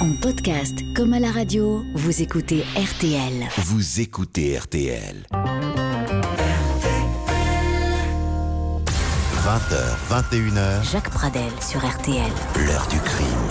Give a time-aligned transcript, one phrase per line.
[0.00, 3.46] En podcast comme à la radio, vous écoutez RTL.
[3.58, 5.26] Vous écoutez RTL.
[9.44, 9.76] 20h,
[10.08, 12.32] 21h, Jacques Pradel sur RTL.
[12.64, 13.49] l'heure du crime.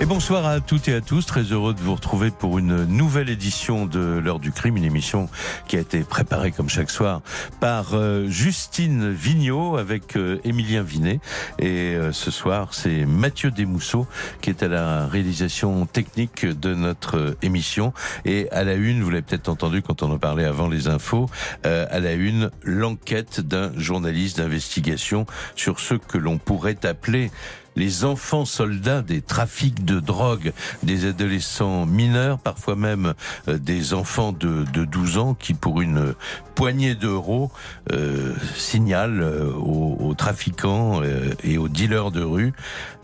[0.00, 3.28] Et bonsoir à toutes et à tous, très heureux de vous retrouver pour une nouvelle
[3.28, 5.28] édition de l'heure du crime, une émission
[5.66, 7.20] qui a été préparée comme chaque soir
[7.58, 11.18] par euh, Justine Vignot avec euh, Émilien Vinet.
[11.58, 14.06] Et euh, ce soir, c'est Mathieu Desmousseaux
[14.40, 17.92] qui est à la réalisation technique de notre émission.
[18.24, 21.28] Et à la une, vous l'avez peut-être entendu quand on en parlait avant les infos,
[21.64, 25.26] à la une, l'enquête d'un journaliste d'investigation
[25.56, 27.32] sur ce que l'on pourrait appeler
[27.78, 33.14] les enfants soldats des trafics de drogue, des adolescents mineurs, parfois même
[33.46, 36.14] euh, des enfants de, de 12 ans qui, pour une
[36.56, 37.52] poignée d'euros,
[37.92, 41.02] euh, signalent euh, aux, trafiquants
[41.44, 42.52] et aux dealers de rue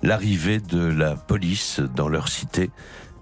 [0.02, 2.70] l'arrivée de la police dans leur cité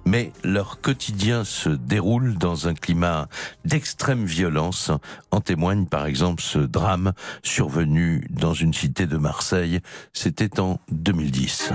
[0.05, 3.29] mais leur quotidien se déroule dans un climat
[3.65, 4.91] d'extrême violence.
[5.31, 9.81] En témoigne par exemple ce drame survenu dans une cité de Marseille.
[10.13, 11.73] C'était en 2010.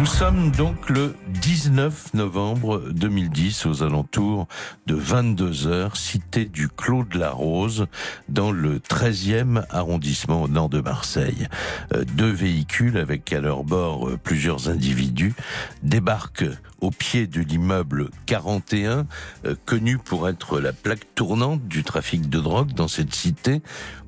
[0.00, 4.48] Nous sommes donc le 19 novembre 2010 aux alentours
[4.86, 7.86] de 22 heures, cité du Clos de la Rose,
[8.30, 11.48] dans le 13e arrondissement au nord de Marseille.
[11.94, 15.34] Euh, Deux véhicules avec à leur bord euh, plusieurs individus
[15.82, 16.48] débarquent
[16.80, 19.06] au pied de l'immeuble 41,
[19.44, 23.60] euh, connu pour être la plaque tournante du trafic de drogue dans cette cité.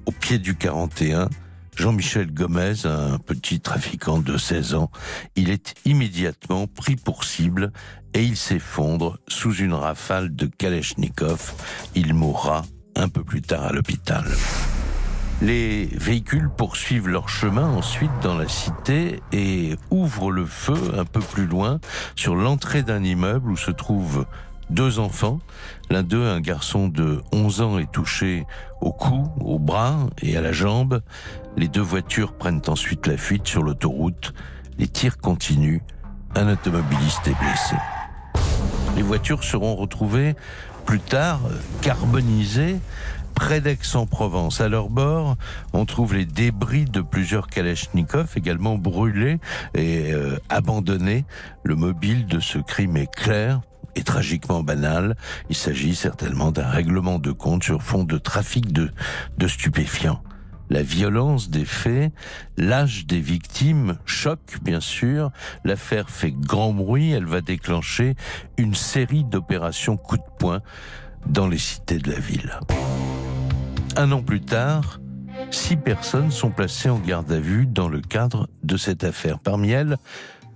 [0.07, 1.29] Au pied du 41,
[1.77, 4.91] Jean-Michel Gomez, un petit trafiquant de 16 ans,
[5.37, 7.73] il est immédiatement pris pour cible
[8.15, 11.55] et il s'effondre sous une rafale de Kalachnikov.
[11.95, 12.63] Il mourra
[12.95, 14.25] un peu plus tard à l'hôpital.
[15.41, 21.21] Les véhicules poursuivent leur chemin ensuite dans la cité et ouvrent le feu un peu
[21.21, 21.81] plus loin
[22.15, 24.25] sur l'entrée d'un immeuble où se trouvent
[24.71, 25.39] deux enfants.
[25.91, 28.47] L'un d'eux, un garçon de 11 ans, est touché
[28.81, 31.03] au cou, au bras et à la jambe.
[31.57, 34.33] Les deux voitures prennent ensuite la fuite sur l'autoroute.
[34.79, 35.83] Les tirs continuent.
[36.35, 37.77] Un automobiliste est blessé.
[38.97, 40.35] Les voitures seront retrouvées
[40.87, 41.41] plus tard
[41.81, 42.79] carbonisées
[43.35, 44.61] près d'Aix-en-Provence.
[44.61, 45.37] À leur bord,
[45.73, 49.39] on trouve les débris de plusieurs Kalachnikov également brûlés
[49.75, 51.25] et euh, abandonnés.
[51.65, 53.61] Le mobile de ce crime est clair
[53.97, 55.17] et tragiquement banal.
[55.51, 58.91] Il s'agit certainement d'un règlement de compte sur fond de trafic de,
[59.39, 60.23] de stupéfiants.
[60.71, 62.13] La violence des faits,
[62.57, 65.31] l'âge des victimes choque bien sûr.
[65.65, 67.11] L'affaire fait grand bruit.
[67.11, 68.15] Elle va déclencher
[68.57, 70.61] une série d'opérations coup de poing
[71.27, 72.59] dans les cités de la ville.
[73.97, 75.01] Un an plus tard,
[75.51, 79.39] six personnes sont placées en garde à vue dans le cadre de cette affaire.
[79.39, 79.99] Parmi elles,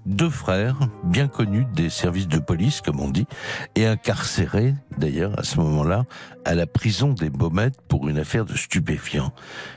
[0.07, 3.27] deux frères, bien connus des services de police, comme on dit,
[3.75, 6.05] et incarcérés, d'ailleurs, à ce moment-là,
[6.45, 9.33] à la prison des Baumettes pour une affaire de stupéfiants.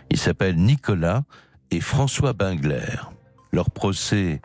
[0.10, 1.24] Ils s'appellent Nicolas
[1.72, 2.96] et François Bingler.
[3.52, 4.42] Leur procès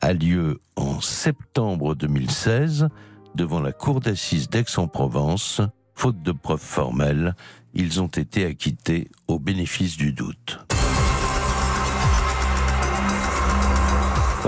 [0.00, 2.88] a lieu en septembre 2016
[3.34, 5.60] devant la cour d'assises d'Aix-en-Provence.
[5.94, 7.34] Faute de preuves formelles,
[7.74, 10.60] ils ont été acquittés au bénéfice du doute.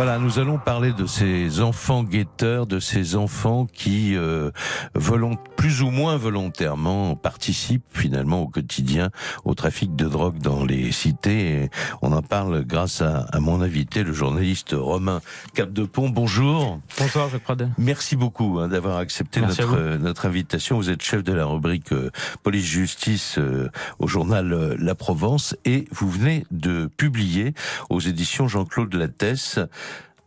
[0.03, 4.51] Voilà, nous allons parler de ces enfants guetteurs, de ces enfants qui, euh,
[4.95, 9.11] volont, plus ou moins volontairement, participent finalement au quotidien
[9.45, 11.65] au trafic de drogue dans les cités.
[11.65, 15.21] Et on en parle grâce à, à mon invité, le journaliste Romain
[15.53, 16.09] Capdepont.
[16.09, 16.81] Bonjour.
[16.99, 17.69] Bonsoir, Jacques Pradel.
[17.77, 20.79] Merci beaucoup hein, d'avoir accepté Merci notre euh, notre invitation.
[20.79, 22.11] Vous êtes chef de la rubrique euh,
[22.43, 23.69] police justice euh,
[23.99, 27.53] au journal euh, La Provence et vous venez de publier
[27.91, 29.59] aux éditions Jean-Claude Lattès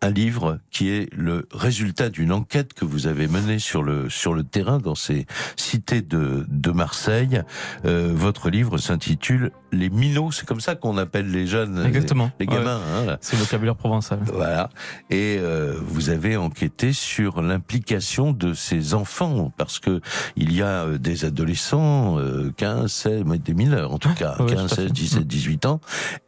[0.03, 4.33] un livre qui est le résultat d'une enquête que vous avez menée sur le sur
[4.33, 5.25] le terrain dans ces
[5.55, 7.41] cités de de Marseille.
[7.85, 12.31] Euh, votre livre s'intitule Les minots, c'est comme ça qu'on appelle les jeunes, Exactement.
[12.39, 12.57] les, les Ouais.
[12.59, 12.79] gamins.
[13.07, 13.17] hein.
[13.21, 14.19] C'est le vocabulaire provençal.
[14.31, 14.69] Voilà.
[15.09, 20.01] Et euh, vous avez enquêté sur l'implication de ces enfants, parce que
[20.35, 24.35] il y a euh, des adolescents, euh, 15, 16, mais des mineurs en tout cas,
[24.39, 24.81] ouais, 15, tout à fait.
[24.83, 25.79] 16, 17, 18 ans,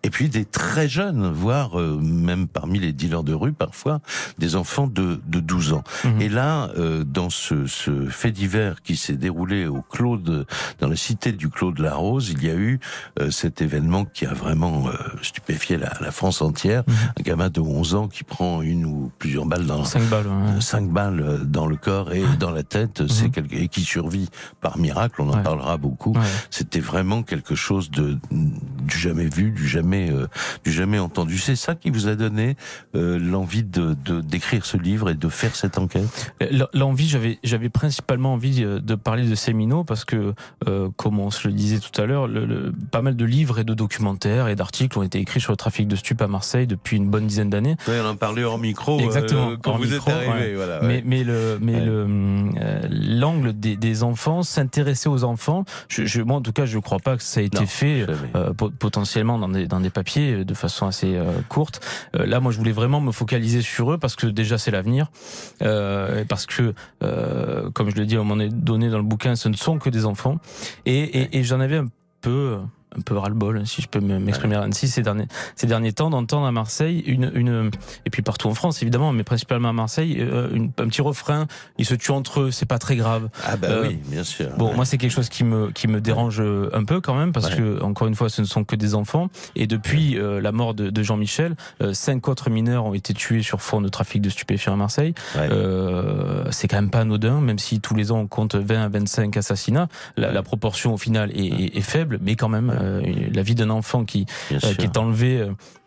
[0.04, 4.00] et puis des très jeunes, voire euh, même parmi les dealers de rue, parfois
[4.38, 5.83] des enfants de, de 12 ans.
[6.03, 6.21] Mhm.
[6.21, 10.45] Et là, euh, dans ce, ce fait divers qui s'est déroulé au Clos de,
[10.79, 12.79] dans la cité du Clos de la Rose, il y a eu
[13.19, 14.91] euh, cet événement qui a vraiment euh,
[15.21, 16.83] stupéfié la, la France entière.
[16.88, 16.95] Mhm.
[17.19, 20.27] Un gamin de 11 ans qui prend une ou plusieurs balles dans 5 balles.
[20.27, 20.61] ouais.
[20.61, 23.31] cinq balles euh, dans le corps et dans la tête, c'est Mhm.
[23.31, 24.29] quelque, et qui survit
[24.61, 25.44] par miracle, on en Ouais.
[25.44, 26.11] parlera beaucoup.
[26.13, 26.21] Ouais.
[26.51, 30.27] C'était vraiment quelque chose de du jamais vu, du jamais euh,
[30.63, 31.38] du jamais entendu.
[31.39, 32.56] C'est ça qui vous a donné
[32.95, 36.31] euh, l'envie de de- d'écrire ce livre et de faire cette enquête.
[36.40, 40.34] L- L'envie, j'avais, j'avais principalement envie euh, de parler de minots parce que,
[40.68, 43.60] euh, comme on se le disait tout à l'heure, le, le- pas mal de livres
[43.60, 46.68] et de documentaires et d'articles ont été écrits sur le trafic de stupes à Marseille
[46.68, 47.75] depuis une bonne dizaine d'années.
[47.88, 50.31] Oui, on en parlait hors micro Exactement, euh, quand hors vous micro, êtes arrivé.
[50.50, 50.56] ouais.
[50.56, 51.04] Voilà, Mais, ouais.
[51.06, 51.86] mais le, mais Ouais.
[51.86, 52.07] le,
[52.57, 56.75] euh, l'angle des, des enfants, s'intéresser aux enfants, je, je, moi en tout cas, je
[56.78, 58.06] ne crois pas que ça a été Non, fait.
[58.36, 61.81] Euh, potentiellement dans des, dans des papiers euh, de façon assez euh, courte.
[62.16, 65.11] Euh, là, moi, je voulais vraiment me focaliser sur eux parce que déjà, c'est l'avenir.
[65.61, 66.73] Euh, et parce que,
[67.03, 69.79] euh, comme je le dis à un moment donné dans le bouquin, ce ne sont
[69.79, 70.37] que des enfants.
[70.85, 71.87] Et, et, et j'en avais un
[72.21, 72.59] peu
[72.97, 76.45] un peu ras-le-bol, si je peux me- m'exprimer ainsi, ces derniers, ces derniers temps, d'entendre
[76.45, 77.71] à Marseille, une, une,
[78.06, 81.47] et puis partout en France évidemment, mais principalement à Marseille, euh, une, un petit refrain,
[81.77, 83.30] ils se tuent entre eux, c'est pas très grave.
[83.45, 84.47] Ah bah euh, oui, bien sûr.
[84.57, 84.75] Bon, Ouais.
[84.75, 87.50] moi, c'est quelque chose qui me qui me dérange euh, un peu quand même parce
[87.50, 87.57] Ouais.
[87.57, 89.30] que encore une fois, ce ne sont que des enfants.
[89.56, 93.42] Et depuis euh, la mort de, de Jean-Michel, euh, cinq autres mineurs ont été tués
[93.42, 95.13] sur fond de trafic de stupéfiants à Marseille.
[95.36, 95.47] Ouais.
[95.51, 98.88] Euh, c'est quand même pas anodin, même si tous les ans on compte 20 à
[98.89, 99.88] 25 assassinats.
[100.18, 100.33] La, Ouais.
[100.33, 102.69] la proportion au final est, est- est faible, mais quand même,
[103.33, 105.39] la vie d'un enfant qui euh, qui est enlevé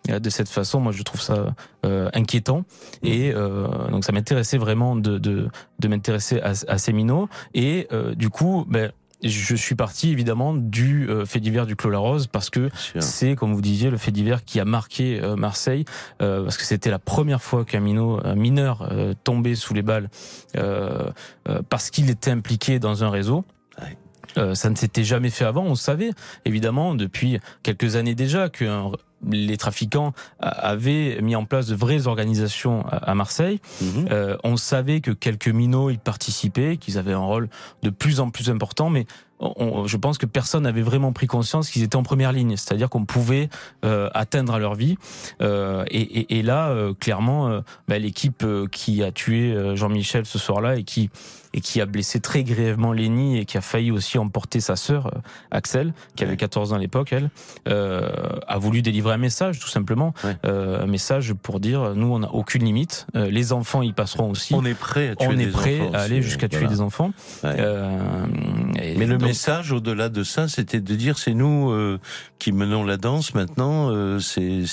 [0.08, 1.54] euh, de cette façon, moi je trouve ça
[1.84, 2.64] euh, inquiétant.
[3.02, 5.48] Et euh, donc ça m'intéressait vraiment de, de,
[5.78, 7.28] de m'intéresser à, à ces minots.
[7.54, 8.90] Et euh, du coup, ben,
[9.22, 13.34] je suis parti évidemment du euh, fait divers du Clos la Rose parce que c'est,
[13.34, 15.84] comme vous disiez, le fait divers qui a marqué euh, Marseille,
[16.22, 20.08] euh, parce que c'était la première fois qu'un mineur euh, tombait sous les balles
[20.56, 21.10] euh,
[21.48, 23.44] euh, parce qu'il était impliqué dans un réseau.
[23.80, 23.98] Ouais.
[24.36, 25.62] Euh, ça ne s'était jamais fait avant.
[25.64, 26.10] On savait
[26.44, 28.92] évidemment depuis quelques années déjà que un-
[29.28, 33.60] les trafiquants avaient mis en place de vraies organisations à, à Marseille.
[33.80, 34.06] Mhm.
[34.12, 37.48] Euh, on savait que quelques minots y participaient, qu'ils avaient un rôle
[37.82, 39.06] de plus en plus important, mais
[39.40, 42.88] on- je pense que personne n'avait vraiment pris conscience qu'ils étaient en première ligne, c'est-à-dire
[42.88, 43.48] qu'on pouvait
[43.84, 44.96] euh, atteindre à leur vie.
[45.40, 49.76] Euh, et, et- et là, euh, clairement, euh, bah, l'équipe euh, qui a tué euh,
[49.76, 51.10] Jean-Michel ce soir-là et qui
[51.54, 55.10] et qui a blessé très grièvement Lénie et qui a failli aussi emporter sa sœur
[55.50, 56.36] Axel, qui avait Ouais.
[56.36, 57.30] 14 ans à l'époque, elle,
[57.68, 58.10] euh,
[58.46, 60.36] a voulu délivrer un message, tout simplement, Ouais.
[60.44, 64.30] Euh, un message pour dire nous on n'a aucune limite, Euh, les enfants y passeront
[64.30, 64.52] aussi.
[64.54, 67.12] On est prêt à tuer On est prêt enfants à aller jusqu'à tuer des enfants.
[67.42, 67.56] Ouais.
[67.58, 67.96] Euh,
[68.80, 71.98] et Mais le message, au-delà de ça, c'était de dire c'est nous euh,
[72.38, 73.90] qui menons la danse maintenant.
[73.90, 74.64] euh, c'est.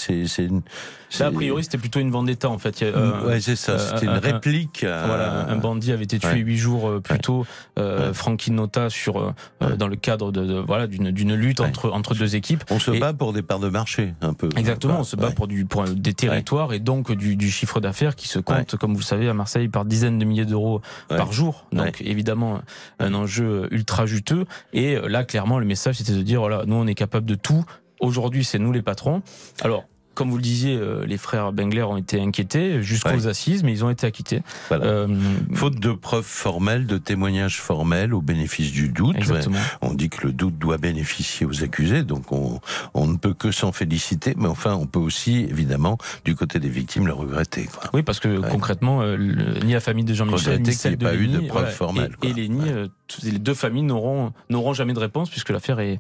[1.20, 2.82] Là, a priori, c'était plutôt une vendetta en fait.
[2.82, 3.74] A, euh, ouais, c'est ça.
[3.74, 4.84] euh, C'était un- une réplique.
[4.84, 6.38] à- Voilà, un bandit avait été tué Ouais.
[6.40, 7.46] huit jours euh, plus tôt,
[7.80, 8.14] euh.
[8.14, 9.32] Frankie Nota sur euh,
[9.62, 12.64] euh, dans le cadre de, de- voilà d'une d'une lutte entre entre deux équipes.
[12.70, 14.50] On se Et- bat pour des parts de marché, un peu.
[14.58, 18.16] Exactement, on se bat pour du pour des territoires et donc du, du chiffre d'affaires
[18.16, 21.32] qui se compte, comme vous le savez, à Marseille par dizaines de milliers d'euros par
[21.32, 21.66] jour.
[21.72, 22.62] Donc évidemment
[23.00, 24.46] un enjeu ultra juteux.
[24.74, 27.36] Et euh, là, clairement, le message c'était de dire voilà, nous on est capable de
[27.36, 27.64] tout.
[28.00, 29.22] Aujourd'hui, c'est nous les patrons.
[29.62, 29.86] Alors.
[30.16, 33.28] Comme vous le disiez, euh, les frères Bengler ont été inquiétés jusqu'aux Ouais.
[33.28, 34.42] assises, mais ils ont été acquittés.
[34.70, 34.86] Voilà.
[34.86, 35.08] Euh,
[35.54, 39.16] Faute de preuves formelles, de témoignages formels, au bénéfice du doute.
[39.18, 39.60] exactement.
[39.82, 42.60] On dit que le doute doit bénéficier aux accusés, donc on,
[42.94, 46.70] on ne peut que s'en féliciter, mais enfin on peut aussi, évidemment, du côté des
[46.70, 47.66] victimes, le regretter.
[47.66, 47.90] Quoi.
[47.94, 48.48] Oui, parce que Ouais.
[48.50, 51.16] concrètement, euh, le- ni la famille de Jean-Michel, ni qu'il n'y celle ait de pas
[51.16, 52.30] eu de preuves voilà, formelles, Et, quoi.
[52.30, 52.88] et Lénie, Ouais.
[53.24, 56.00] Les deux familles n'auront n'auront jamais de réponse puisque l'affaire est,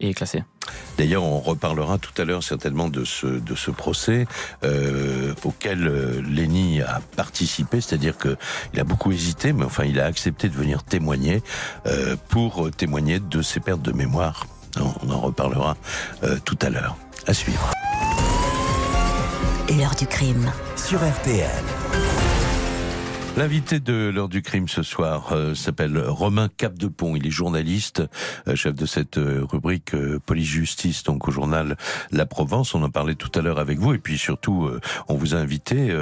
[0.00, 0.42] est classée.
[0.98, 4.26] D'ailleurs, on reparlera tout à l'heure certainement de ce de ce procès
[4.64, 8.36] euh, auquel euh, Lenny a participé, c'est-à-dire que
[8.72, 11.42] il a beaucoup hésité, mais enfin il a accepté de venir témoigner
[11.86, 14.46] euh, pour témoigner de ses pertes de mémoire.
[14.80, 15.76] On on en reparlera
[16.22, 16.96] euh, tout à l'heure.
[17.26, 17.72] À suivre.
[19.68, 20.50] L'heure du crime.
[20.76, 21.75] Sur RTL.
[23.36, 27.16] L'invité de l'heure du crime ce soir euh, s'appelle Romain Capdepont.
[27.16, 28.02] Il est journaliste,
[28.48, 31.76] euh, chef de cette euh, rubrique euh, police-justice, donc au journal
[32.10, 32.74] La Provence.
[32.74, 34.70] On en parlait tout à l'heure avec vous, et puis surtout,
[35.08, 35.94] on vous a invité,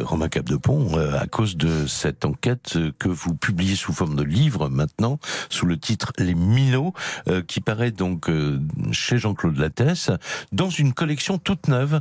[0.00, 5.18] Romain Capdepont, à cause de cette enquête que vous publiez sous forme de livre maintenant,
[5.50, 6.94] sous le titre Les Minots,
[7.46, 8.30] qui paraît donc
[8.92, 10.10] chez Jean-Claude Lattès,
[10.52, 12.00] dans une collection toute neuve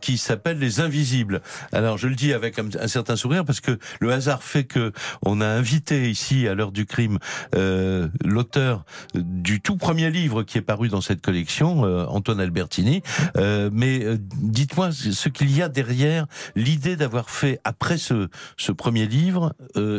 [0.00, 1.42] qui s'appelle Les Invisibles.
[1.72, 5.42] Alors je le dis avec un certain sourire parce que le hasard fait que on
[5.42, 7.18] a invité ici à l'heure du crime
[7.54, 13.02] euh, l'auteur du tout premier livre qui est paru dans cette collection, euh, Antoine Albertini.
[13.36, 16.24] Euh, mais euh, dites-moi ce qu'il y a derrière
[16.56, 19.54] l'idée d'avoir fait après ce, ce premier livre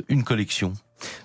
[0.09, 0.73] une collection.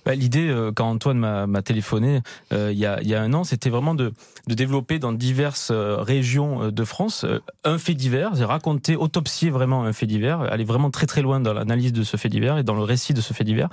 [0.04, 2.20] Bah, L'idée, euh, quand Antoine m'a téléphoné
[2.52, 4.12] euh, il, y a, il y a un an, c'était vraiment de,
[4.46, 7.24] de développer dans diverses euh, régions de France
[7.64, 11.52] un fait divers, raconter, autopsier vraiment un fait divers, aller vraiment très très loin dans
[11.52, 13.68] l'analyse de ce fait divers et dans le récit de ce fait divers,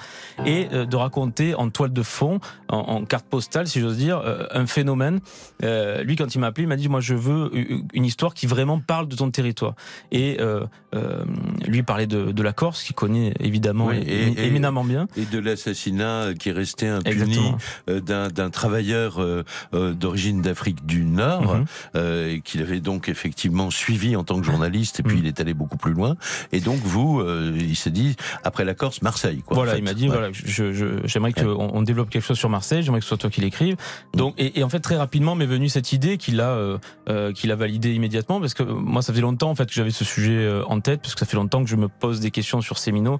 [0.46, 4.22] et de raconter en toile de fond, en, en carte postale, si j'ose dire,
[4.52, 5.20] un phénomène.
[5.62, 7.52] lui, quand il m'a appelé, il m'a dit, moi je veux
[7.94, 9.76] une histoire qui vraiment parle de ton territoire.
[10.12, 10.38] Et
[11.66, 15.08] lui parlait de, de la Corse, qu'il connaît évidemment et, éminemment bien.
[15.18, 15.95] Et de l'assassinat
[16.40, 17.40] qui est resté impuni
[17.90, 21.58] euh, d'un travailleur euh, euh, d'origine d'Afrique du Nord
[21.96, 25.24] et qu'il avait donc effectivement suivi en tant que journaliste et puis mhm.
[25.24, 26.16] il est allé beaucoup plus loin
[26.52, 27.24] et donc vous
[27.58, 29.56] il s'est dit après la Corse Marseille quoi.
[29.56, 33.00] Voilà, il m'a dit voilà, j'aimerais je, qu'on on développe quelque chose sur Marseille, j'aimerais
[33.00, 33.76] que ce soit toi qui l'écrive.
[34.14, 36.78] Donc et, et, en fait très rapidement m'est venue cette idée qu'il a
[37.34, 40.06] qu'il a validé immédiatement parce que moi ça faisait longtemps en fait que j'avais ce
[40.06, 42.78] sujet en tête parce que ça fait longtemps que je me pose des questions sur
[42.78, 43.20] ces minots,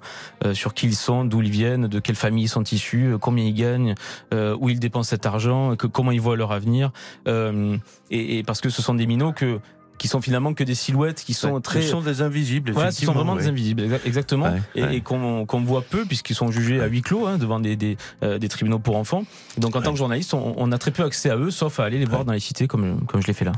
[0.52, 3.44] sur qui ils sont, d'où ils viennent, de quelle famille ils sont issus, euh, combien
[3.44, 3.94] ils gagnent,
[4.32, 6.92] euh, où ils dépensent cet argent, comment ils voient leur avenir.
[7.28, 7.76] Euh,
[8.10, 9.60] et, parce que ce sont des minots que
[9.98, 11.82] qui sont finalement que des silhouettes qui sont très.
[11.82, 12.72] Ce sont des invisibles.
[12.72, 16.80] Voilà, ce sont vraiment des invisibles, exactement, et, et qu'on voit peu puisqu'ils sont jugés
[16.80, 19.24] à huis clos hein, devant des, des, euh, des, tribunaux pour enfants.
[19.58, 21.84] Donc en tant que journaliste, on, on, a très peu accès à eux, sauf à
[21.84, 23.52] aller les voir dans les cités comme comme je l'ai fait là.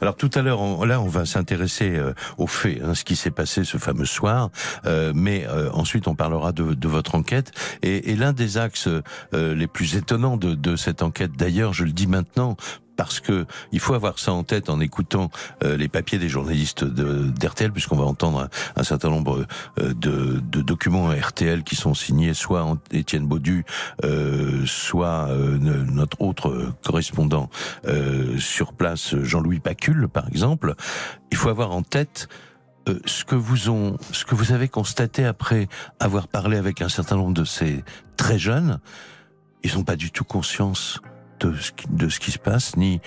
[0.00, 3.30] Alors tout à l'heure, là, on va s'intéresser euh, aux faits, hein, ce qui s'est
[3.30, 4.50] passé ce fameux soir,
[4.86, 7.52] euh, mais euh, ensuite on parlera de, de votre enquête.
[7.82, 8.88] Et, et l'un des axes
[9.32, 12.56] les plus étonnants de, de cette enquête, d'ailleurs, je le dis maintenant,
[12.96, 15.30] parce que il faut avoir ça en tête en écoutant
[15.64, 19.46] euh, les papiers des journalistes d'RTL, puisqu'on va entendre un, certain nombre
[19.78, 23.64] euh, de, de, documents RTL qui sont signés soit en Étienne Baudu,
[24.04, 27.50] euh, soit notre autre correspondant
[28.38, 30.74] sur place, Jean-Louis Pacul, par exemple.
[31.30, 32.28] Il faut avoir en tête
[33.06, 35.68] ce que vous ont, ce que vous avez constaté après
[36.00, 37.84] avoir parlé avec un certain nombre de ces
[38.16, 38.80] très jeunes,
[39.62, 41.00] ils n'ont pas du tout conscience
[41.50, 43.00] de ce, qui, de ce qui se passe, ni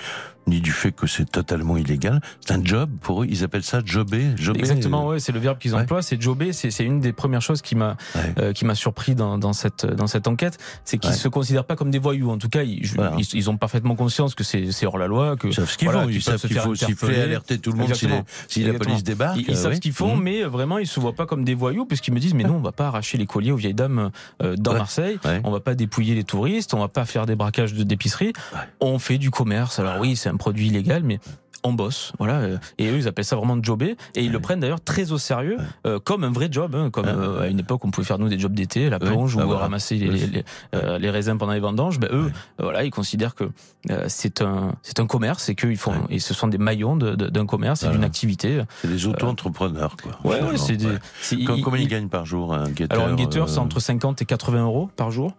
[0.48, 2.22] ni du fait que c'est totalement illégal.
[2.46, 3.28] C'est un job pour eux.
[3.30, 4.32] Ils appellent ça jobber.
[4.36, 6.02] jobber Exactement, ouais, c'est le verbe qu'ils emploient.
[6.02, 6.54] C'est jobber.
[6.54, 7.98] C'est une des premières choses qui m'a
[8.38, 11.76] euh, qui m'a surpris dans, dans cette dans cette enquête, c'est qu'ils se considèrent pas
[11.76, 12.30] comme des voyous.
[12.30, 12.90] En tout cas, ils,
[13.34, 16.10] ils, ont parfaitement conscience que c'est hors la loi, que ils savent ce qu'ils font.
[16.10, 18.08] Ils, savent qu'il faut siffler, alerter tout le monde si,
[18.48, 19.40] si la police débarque.
[19.48, 20.22] Ils, savent ce qu'ils font, mmh.
[20.22, 22.62] mais vraiment ils se voient pas comme des voyous, puisqu'ils me disent mais non, on
[22.62, 24.12] va pas arracher les colliers aux vieilles dames
[24.42, 25.20] euh, dans Marseille.
[25.44, 26.74] On va pas dépouiller les touristes.
[26.74, 28.34] On va pas faire des braquages d'épicerie.
[28.80, 29.80] On fait du commerce.
[29.80, 31.20] Alors oui, c'est un produit illégal, mais
[31.66, 32.36] on bosse, voilà.
[32.36, 33.98] Euh, et eux, ils appellent ça vraiment jobber.
[34.14, 37.08] Et ils le prennent d'ailleurs très au sérieux, euh, comme un vrai job, hein, comme
[37.08, 39.96] euh, à une époque on pouvait faire nous des jobs d'été, la plonge ou ramasser
[39.96, 40.44] les,
[41.00, 42.00] les, raisins pendant les vendanges.
[42.00, 43.50] Ben eux, voilà, ils considèrent que
[44.08, 47.84] c'est un c'est un commerce et qu'ils font et ce sont des maillons d'un commerce
[47.84, 48.62] et d'une activité.
[48.82, 50.20] C'est des auto-entrepreneurs, quoi.
[50.24, 50.88] Ouais, c'est des.
[51.46, 54.64] Combien ils, gagnent par jour un guetteur Alors un guetteur, c'est entre 50 et 80
[54.64, 55.34] euros par jour,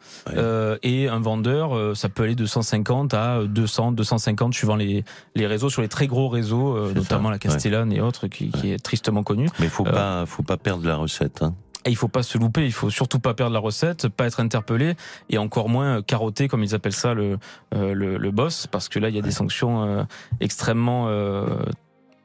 [0.83, 5.05] et un vendeur, ça peut aller de 150 à 200, 250 suivant les
[5.35, 8.83] les réseaux sur les très gros réseau, euh, notamment la Castellane et autres, qui, est
[8.83, 9.49] tristement connu.
[9.59, 11.43] Mais il faut euh, pas, faut pas perdre la recette.
[11.43, 11.55] Hein.
[11.85, 14.41] Et il faut pas se louper, il faut surtout pas perdre la recette, pas être
[14.41, 14.95] interpellé
[15.31, 17.39] et encore moins carotter comme ils appellent ça le
[17.77, 20.05] euh, le, le, boss parce que là il y a des sanctions
[20.41, 21.09] extrêmement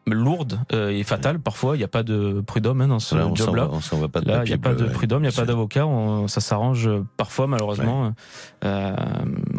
[0.08, 1.76] lourde euh, et fatale parfois.
[1.76, 3.70] Il n'y a pas de prud'homme hein, dans ce job-là.
[4.26, 5.86] Là, il n'y a pas de prud'homme, il n'y a pas d'avocat.
[6.28, 8.14] Ça s'arrange parfois, malheureusement,
[8.64, 8.96] euh,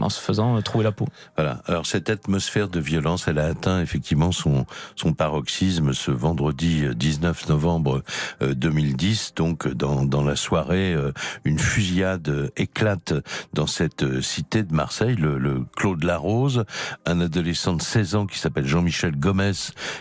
[0.00, 1.06] en se faisant trouver la peau.
[1.36, 1.62] Voilà.
[1.66, 7.48] Alors cette atmosphère de violence, elle a atteint effectivement son son paroxysme ce vendredi 19
[7.48, 8.02] novembre
[8.40, 9.34] 2010.
[9.36, 11.12] Donc dans dans la soirée, euh,
[11.44, 13.14] une fusillade éclate
[13.54, 16.64] dans cette cité de Marseille, le, le Clos de la Rose,
[17.06, 19.52] un adolescent de 16 ans qui s'appelle Jean-Michel Gomez,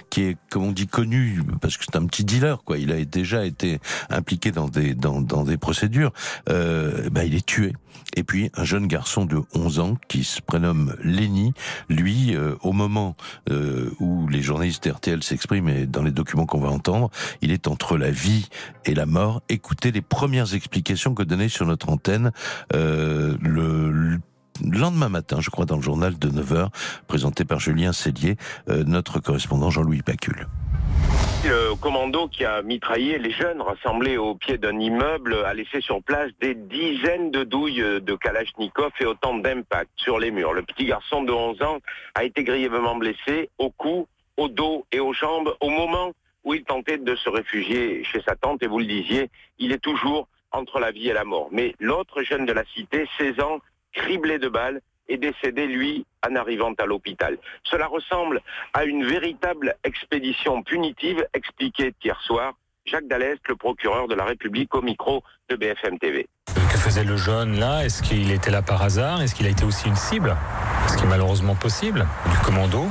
[0.09, 2.77] qui est comme on dit, connu, parce que c'est un petit dealer, quoi.
[2.77, 6.11] Il a déjà été impliqué dans des, dans, dans des procédures.
[6.49, 7.73] Euh, bah, il est tué.
[8.15, 11.53] Et puis un jeune garçon de 11 ans qui se prénomme Lenny,
[11.89, 13.15] lui, euh, au moment
[13.49, 17.09] euh, où les journalistes RTL s'expriment et dans les documents qu'on va entendre,
[17.41, 18.49] il est entre la vie
[18.85, 19.41] et la mort.
[19.49, 22.31] Écoutez les premières explications que donnait sur notre antenne
[22.73, 24.19] euh, le
[24.63, 26.69] lendemain matin, je crois, dans le journal de 9h,
[27.07, 28.37] présenté par Julien Cellier,
[28.69, 30.47] euh, notre correspondant Jean-Louis Pacul.
[31.43, 36.03] Le commando qui a mitraillé les jeunes rassemblés au pied d'un immeuble a laissé sur
[36.03, 40.53] place des dizaines de douilles de Kalachnikov et autant d'impacts sur les murs.
[40.53, 41.77] Le petit garçon de 11 ans
[42.13, 46.11] a été grièvement blessé au cou, au dos et aux jambes au moment
[46.43, 49.81] où il tentait de se réfugier chez sa tante et vous le disiez, il est
[49.81, 51.47] toujours entre la vie et la mort.
[51.51, 53.59] Mais l'autre jeune de la cité, 16 ans,
[53.93, 57.37] criblé de balles, est décédé, lui, en arrivant à l'hôpital.
[57.63, 58.41] Cela ressemble
[58.73, 62.53] à une véritable expédition punitive, expliquée hier soir
[62.85, 66.27] Jacques Dallest, le procureur de la République, au micro de BFM TV.
[66.81, 69.21] Faisait le jeune là Est-ce qu'il était là par hasard?
[69.21, 70.35] Est-ce qu'il a été aussi une cible?
[70.87, 72.07] Ce qui est malheureusement possible.
[72.31, 72.87] Du commando,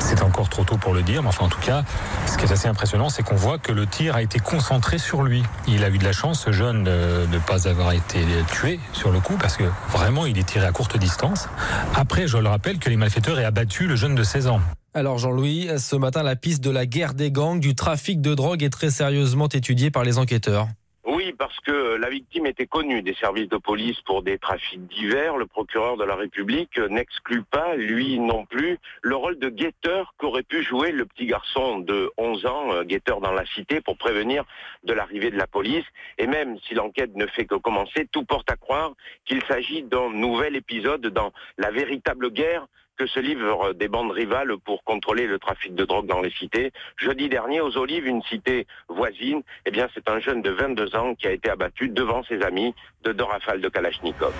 [0.00, 1.84] c'est encore trop tôt pour le dire, mais enfin en tout cas,
[2.26, 5.22] ce qui est assez impressionnant, c'est qu'on voit que le tir a été concentré sur
[5.22, 5.44] lui.
[5.68, 8.18] Il a eu de la chance, ce jeune, de ne pas avoir été
[8.50, 11.48] tué sur le coup, parce que vraiment, il est tiré à courte distance.
[11.94, 14.60] Après, je le rappelle que les malfaiteurs aient abattu le jeune de 16 ans.
[14.92, 18.64] Alors Jean-Louis, ce matin, la piste de la guerre des gangs, du trafic de drogue
[18.64, 20.66] est très sérieusement étudiée par les enquêteurs.
[21.12, 25.36] Oui, parce que la victime était connue des services de police pour des trafics divers.
[25.36, 30.44] Le procureur de la République n'exclut pas, lui non plus, le rôle de guetteur qu'aurait
[30.44, 34.44] pu jouer le petit garçon de 11 ans, euh, guetteur dans la cité, pour prévenir
[34.84, 35.84] de l'arrivée de la police.
[36.16, 38.92] Et même si l'enquête ne fait que commencer, tout porte à croire
[39.24, 42.68] qu'il s'agit d'un nouvel épisode dans la véritable guerre
[43.00, 46.70] que se livrent des bandes rivales pour contrôler le trafic de drogue dans les cités.
[46.98, 51.14] Jeudi dernier, aux Olives, une cité voisine, eh bien, c'est un jeune de 22 ans
[51.14, 54.34] qui a été abattu devant ses amis de deux rafales de Kalachnikov.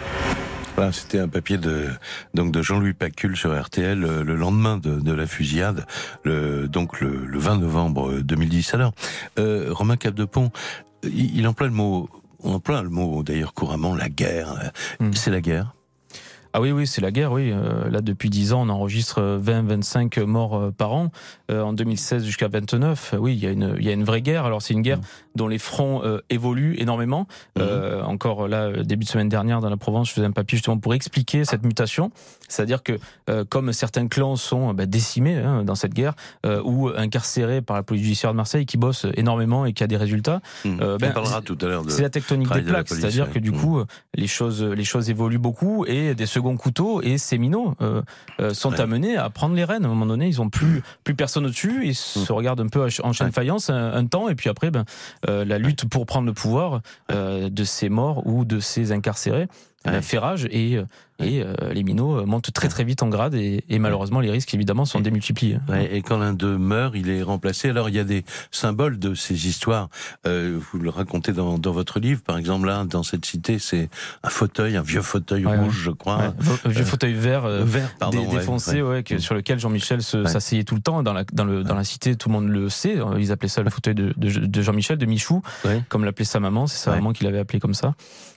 [0.77, 1.87] Voilà, C'était un papier de
[2.35, 5.87] donc de Jean-Louis Pacul sur RTL euh, le lendemain de, de la fusillade,
[6.23, 8.75] le, donc le, le 20 novembre 2010.
[8.75, 8.93] Alors,
[9.39, 10.51] euh, Romain Capdepont,
[11.03, 14.71] il, il emploie le mot, on emploie le mot d'ailleurs couramment la guerre.
[15.01, 15.15] Hmm.
[15.15, 15.73] C'est la guerre?
[16.53, 17.53] Ah oui, oui, c'est la guerre, oui.
[17.53, 21.13] Euh, là, depuis 10 ans, on enregistre 20-25 morts euh, par an.
[21.51, 24.21] Euh, en 2016 jusqu'à 29, oui, il y, a une, il y a une vraie
[24.21, 24.45] guerre.
[24.45, 25.03] Alors, c'est une guerre Mmh.
[25.35, 27.27] Dont les fronts euh, évoluent énormément.
[27.59, 30.79] Euh, encore là, début de semaine dernière, dans la Provence, je faisais un papier justement
[30.79, 32.11] pour expliquer cette mutation.
[32.49, 36.15] C'est-à-dire que, euh, comme certains clans sont bah, décimés hein, dans cette guerre,
[36.47, 39.87] euh, ou incarcérés par la police judiciaire de Marseille, qui bosse énormément et qui a
[39.87, 40.79] des résultats, Mmh.
[40.81, 41.91] Euh, on ben, parlera tout à l'heure de.
[41.91, 43.33] c'est la tectonique des de plaques, c'est-à-dire ouais.
[43.33, 43.61] que du Mm.
[43.61, 43.83] coup,
[44.15, 48.03] les choses, les choses évoluent beaucoup et des seconds couteaux et ces minots euh,
[48.41, 48.81] euh, sont Ouais.
[48.81, 49.85] amenés à prendre les rênes.
[49.85, 52.85] À un moment donné, ils ont plus plus personne au-dessus, ils se regardent un peu
[53.03, 53.27] en chaîne.
[53.29, 53.33] Ouais.
[53.33, 54.85] faïence un, un temps et puis après, ben
[55.20, 59.49] euh, la lutte pour prendre le pouvoir euh, de ces morts ou de ces incarcérés
[59.87, 59.93] Ouais.
[59.95, 60.85] euh, fait rage et euh,
[61.23, 64.31] et euh, les minots euh, montent très très vite en grade et, et malheureusement les
[64.31, 65.59] risques évidemment sont démultipliés.
[65.69, 67.69] Ouais, et quand l'un d'eux meurt, il est remplacé.
[67.71, 69.89] Alors il y a des symboles de ces histoires.
[70.27, 73.89] Euh, vous le racontez dans, dans votre livre, par exemple là, dans cette cité, c'est
[74.23, 77.47] un fauteuil, un vieux fauteuil Ouais, rouge, je crois, vo- vieux fauteuil vert.
[77.49, 81.03] vert, pardon, dé- défoncé, que- sur lequel Jean-Michel s'asseyait tout le temps.
[81.03, 82.99] Dans la, dans, le, dans la cité, tout le monde le sait.
[82.99, 85.41] euh, Ils appelaient ça le fauteuil de, de, de Jean-Michel, de Michou,
[85.89, 86.67] comme l'appelait sa maman.
[86.67, 87.95] C'est sa maman qui l'avait appelé comme ça.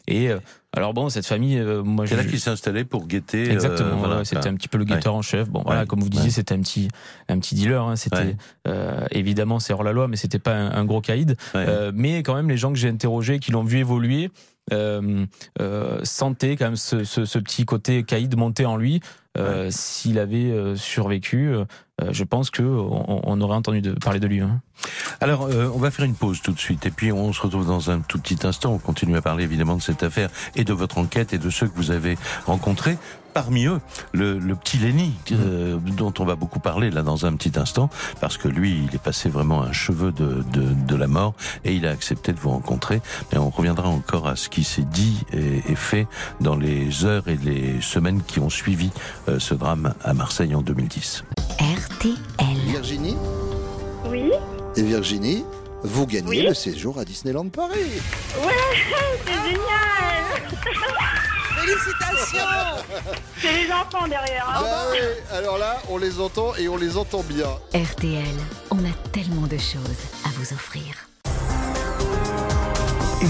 [0.08, 0.30] Et
[0.76, 3.48] alors bon, cette famille, euh, moi, C'est là qu'il s'est installé pour guetter.
[3.50, 5.50] euh, Exactement, voilà, c'était un petit peu le guetteur en chef.
[5.50, 5.88] Bon, voilà, Ouais.
[5.88, 6.32] comme vous disiez, Ouais.
[6.32, 6.88] c'était un petit,
[7.30, 7.84] un petit dealer.
[7.84, 8.36] Hein, c'était
[8.68, 11.36] euh, évidemment c'est hors la loi, mais c'était pas un, un gros caïd.
[11.94, 14.32] mais quand même, les gens que j'ai interrogés, qui l'ont vu évoluer,
[16.04, 19.00] sentaient quand même ce, ce, ce petit côté caïd monter en lui.
[19.38, 21.54] Euh, S'il avait euh, survécu,
[22.12, 24.42] je pense que on, on aurait entendu parler de lui.
[24.42, 24.62] hein.
[25.22, 27.66] Alors, euh, on va faire une pause tout de suite, et puis on se retrouve
[27.66, 28.74] dans un tout petit instant.
[28.74, 31.68] On continue à parler évidemment de cette affaire et de votre enquête et de ceux
[31.68, 32.98] que vous avez rencontrés.
[33.34, 33.80] Parmi eux,
[34.12, 37.90] le, petit Lenny, euh, dont on va beaucoup parler là dans un petit instant,
[38.22, 41.92] parce que lui, il est passé vraiment un cheveu de, la mort, et il a
[41.92, 43.02] accepté de vous rencontrer.
[43.32, 46.08] Mais on reviendra encore à ce qui s'est dit et, fait
[46.42, 48.92] dans les heures et les semaines qui ont suivi
[49.30, 51.24] euh, ce drame à Marseille en 2010.
[51.60, 52.58] RTL.
[52.66, 53.18] Virginie
[54.06, 54.32] Oui,
[54.76, 55.46] Et Virginie,
[55.84, 56.42] vous gagnez Oui.
[56.48, 58.02] le séjour à Disneyland Paris.
[59.26, 60.24] c'est génial
[61.56, 62.84] Félicitations
[63.42, 64.48] C'est les enfants derrière.
[64.50, 64.62] hein.
[64.62, 64.98] Bah oui,
[65.38, 67.48] alors là, on les entend et on les entend bien.
[67.74, 68.24] RTL,
[68.72, 70.84] on a tellement de choses à vous offrir.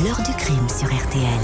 [0.03, 1.39] L'heure du crime sur RTL.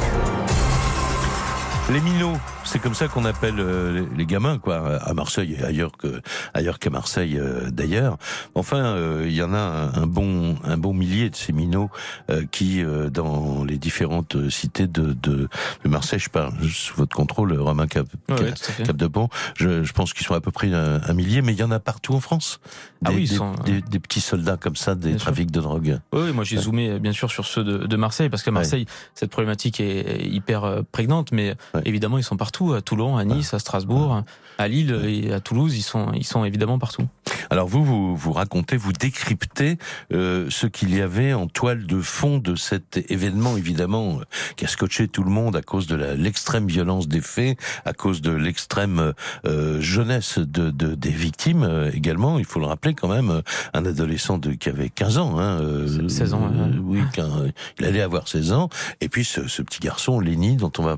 [1.91, 5.91] Les minots, c'est comme ça qu'on appelle euh, les- gamins, quoi, à Marseille et ailleurs
[5.97, 6.21] que
[6.53, 8.17] ailleurs qu'à Marseille euh, d'ailleurs.
[8.53, 11.89] Enfin, euh, il y en a un, un bon un bon millier de ces minots
[12.29, 15.49] euh, qui, euh, dans les différentes euh, cités de, de,
[15.83, 19.83] de Marseille, je parle sous votre contrôle, Romain Cap, Ouais, Cap- ouais, de Pont, je,
[19.83, 21.79] je pense qu'ils sont à peu près un, un millier, mais il y en a
[21.79, 22.59] partout en France.
[23.03, 25.17] Ah Des, oui, ils des- sont, euh, des- des petits soldats comme ça, des Bien
[25.17, 25.25] sûr.
[25.25, 25.99] trafics de drogue.
[26.13, 26.61] Oui, oui, moi j'ai Ouais.
[26.63, 30.23] zoomé euh, bien sûr sur ceux de, de Marseille parce qu'à Marseille cette problématique est
[30.27, 34.23] hyper euh, prégnante, mais Évidemment, ils sont partout, à Toulon, à Nice, à Strasbourg,
[34.59, 37.07] à Lille et à Toulouse, ils sont, ils sont évidemment partout.
[37.49, 39.77] Alors vous, vous, vous racontez, vous décryptez
[40.13, 44.23] euh, ce qu'il y avait en toile de fond de cet événement, évidemment, euh,
[44.57, 48.21] qui a scotché tout le monde à cause de l'extrême violence des faits, à cause
[48.21, 49.13] de l'extrême
[49.47, 52.37] euh, jeunesse de, de- des victimes euh, également.
[52.37, 53.41] Il faut le rappeler quand même, euh,
[53.73, 55.39] un adolescent de, qui avait 15 ans.
[55.39, 57.01] Hein, euh, 16 ans, euh, ouais.
[57.01, 58.69] oui, il allait avoir 16 ans.
[58.99, 60.97] Et puis ce, ce petit garçon, Lenny, dont on va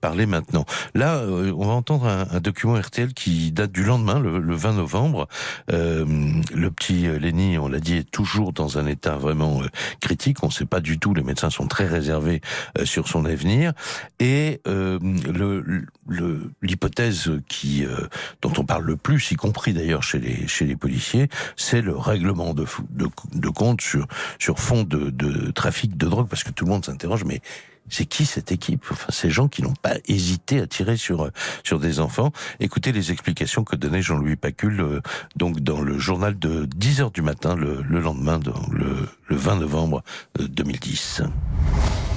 [0.00, 0.64] parler maintenant.
[0.94, 4.54] Là, euh, on va entendre un, un document RTL qui date du lendemain, le, le
[4.54, 5.28] 20 novembre.
[5.72, 6.04] Euh,
[6.54, 9.66] le petit euh, Lenny, on l'a dit, est toujours dans un état vraiment euh,
[10.00, 10.42] critique.
[10.42, 11.14] On ne sait pas du tout.
[11.14, 12.40] Les médecins sont très réservés
[12.84, 13.72] sur son avenir.
[14.20, 18.06] Et euh, le- le- l'hypothèse qui euh,
[18.42, 21.96] dont on parle le plus, y compris d'ailleurs chez les chez les policiers, c'est le
[21.96, 24.06] règlement de, de de compte sur
[24.38, 27.40] sur fond de, de trafic de drogue, parce que tout le monde s'interroge, mais
[27.88, 28.84] c'est qui cette équipe?
[29.08, 31.30] Ces gens qui n'ont pas hésité à tirer sur
[31.78, 32.32] des enfants.
[32.60, 35.00] Écoutez les explications que donnait Jean-Louis Pacul, euh,
[35.36, 38.40] dans le journal de 10 heures du matin, le, le lendemain,
[38.72, 40.02] le, le 20 novembre
[40.40, 41.22] euh, 2010.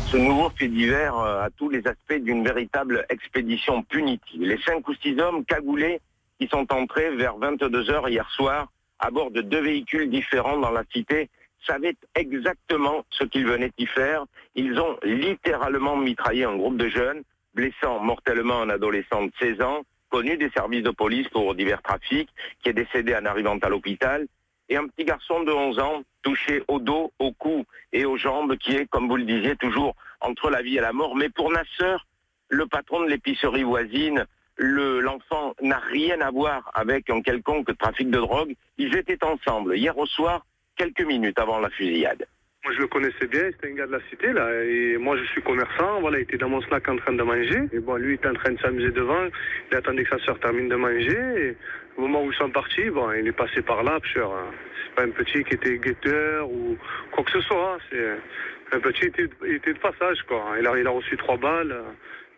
[0.07, 4.41] Ce nouveau fait divers euh, a tous les aspects d'une véritable expédition punitive.
[4.41, 6.01] Les cinq ou six hommes cagoulés
[6.39, 10.71] qui sont entrés vers 22 heures hier soir à bord de deux véhicules différents dans
[10.71, 11.29] la cité
[11.65, 14.25] savaient exactement ce qu'ils venaient y faire.
[14.55, 19.81] Ils ont littéralement mitraillé un groupe de jeunes, blessant mortellement un adolescent de 16 ans,
[20.09, 22.29] connu des services de police pour divers trafics,
[22.63, 24.27] qui est décédé en arrivant à l'hôpital,
[24.69, 28.55] et un petit garçon de 11 ans touché au dos, au cou et aux jambes,
[28.57, 31.15] qui est, comme vous le disiez, toujours entre la vie et la mort.
[31.15, 32.05] Mais pour Nasseur,
[32.49, 34.25] le patron de l'épicerie voisine,
[34.57, 38.53] le- l'enfant n'a rien à voir avec un quelconque trafic de drogue.
[38.77, 40.45] Ils étaient ensemble hier au soir,
[40.79, 42.25] quelques minutes avant la fusillade.
[42.63, 44.45] Moi, je le connaissais bien, c'était un gars de la cité, là.
[44.63, 47.61] Et moi, je suis commerçant, voilà, il était dans mon snack en train de manger.
[47.71, 49.25] Et bon, lui, il était en train de s'amuser devant.
[49.71, 51.17] Il attendait que sa soeur termine de manger.
[51.37, 51.55] Et
[51.97, 54.45] au moment où ils sont partis, bon, il est passé par là, euh,
[54.83, 56.77] c'est pas un petit qui était guetteur ou
[57.11, 57.75] quoi que ce soit.
[57.75, 57.79] hein.
[57.89, 60.43] C'est un petit, il était, était de passage, quoi.
[60.59, 61.75] Il a, il a reçu trois balles,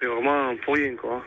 [0.02, 1.26] mais vraiment pour rien, quoi.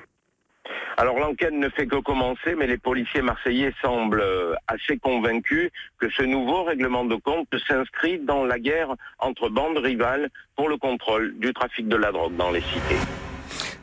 [0.96, 6.09] Alors l'enquête ne fait que commencer, mais les policiers marseillais semblent euh, assez convaincus que
[6.11, 11.35] ce nouveau règlement de compte s'inscrit dans la guerre entre bandes rivales pour le contrôle
[11.38, 13.24] du trafic de la drogue dans les cités.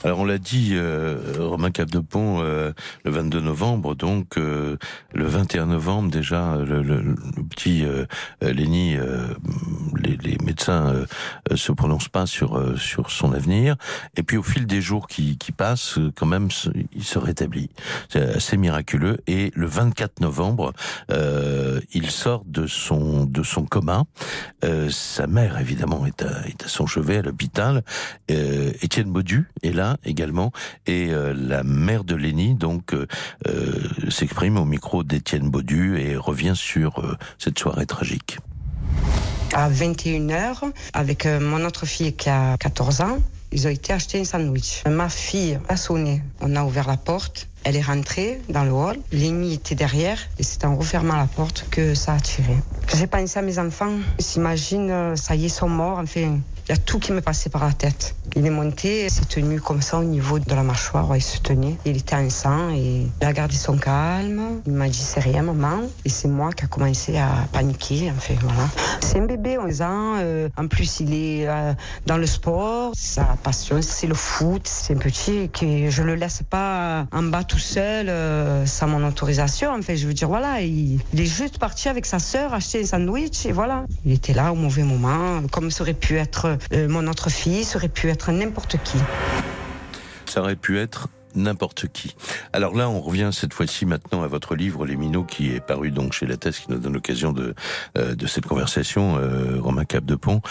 [0.03, 2.71] Alors on l'a dit, euh, Romain Capdepont, euh,
[3.05, 4.77] le 22 novembre, donc euh,
[5.13, 8.05] le 21 novembre déjà, le, le- le petit euh,
[8.43, 9.27] euh, Lenny, euh,
[10.03, 10.93] les, les médecins
[11.53, 13.75] se prononcent pas sur sur son avenir,
[14.17, 16.49] et puis au fil des jours qui, qui passent, quand même,
[16.93, 17.69] il se rétablit.
[18.09, 19.17] C'est assez miraculeux.
[19.27, 20.73] Et le 24 novembre,
[21.09, 24.03] il sort de son de son coma.
[24.89, 27.83] Sa mère, évidemment, est à, est à son chevet à l'hôpital.
[28.27, 30.51] Étienne Baudu est là également
[30.88, 33.08] et euh, la mère de Lénie donc euh,
[33.47, 37.01] euh, s'exprime au micro d'Étienne Baudu et revient sur
[37.38, 38.38] cette soirée tragique.
[39.54, 43.17] À 21h, avec mon autre fille qui a 14 ans,
[43.54, 44.84] ils ont été acheter un sandwich.
[44.88, 46.21] Ma fille a sonné.
[46.39, 47.47] On a ouvert la porte.
[47.65, 48.97] Elle est rentrée dans le hall.
[49.12, 50.17] L'ennemi était derrière.
[50.39, 52.56] Et c'est en refermant la porte que ça a tiré.
[52.95, 53.91] J'ai pensé à mes enfants.
[54.38, 55.99] Euh, ça y est, ils sont morts.
[55.99, 56.39] Enfin,
[56.71, 58.15] il y a tout qui me passait par la tête.
[58.34, 61.13] Il est monté, il s'est tenu comme ça au niveau de la mâchoire.
[61.17, 61.75] Il se tenait.
[61.84, 64.62] Il était en sang et il a gardé son calme.
[64.65, 65.81] Il m'a dit c'est rien, maman.
[66.05, 68.10] Et c'est moi qui a commencé à paniquer.
[68.15, 68.69] Enfin, voilà.
[69.01, 70.15] C'est un bébé, 11 ans.
[70.19, 71.73] euh, en plus, il est euh,
[72.05, 72.93] dans le sport.
[72.95, 74.62] Sa passion, c'est le foot.
[74.63, 79.05] C'est un petit que je le laisse pas en bas tout seul euh, sans mon
[79.05, 79.71] autorisation.
[79.77, 83.45] Enfin, je veux dire, voilà, il, est juste parti avec sa sœur acheter un sandwich
[83.45, 83.84] et voilà.
[84.05, 87.78] Il était là au mauvais moment, comme ça aurait pu être mon autre fille, ça
[87.78, 88.97] aurait pu être n'importe qui.
[90.26, 92.15] Ça aurait pu être n'importe qui.
[92.54, 95.91] Alors là, on revient cette fois-ci maintenant à votre livre Les Minots qui est paru
[95.91, 97.54] donc chez La Thèse qui nous donne l'occasion de
[97.97, 99.17] euh, de cette conversation.
[99.17, 100.41] Euh, Romain Capdepont,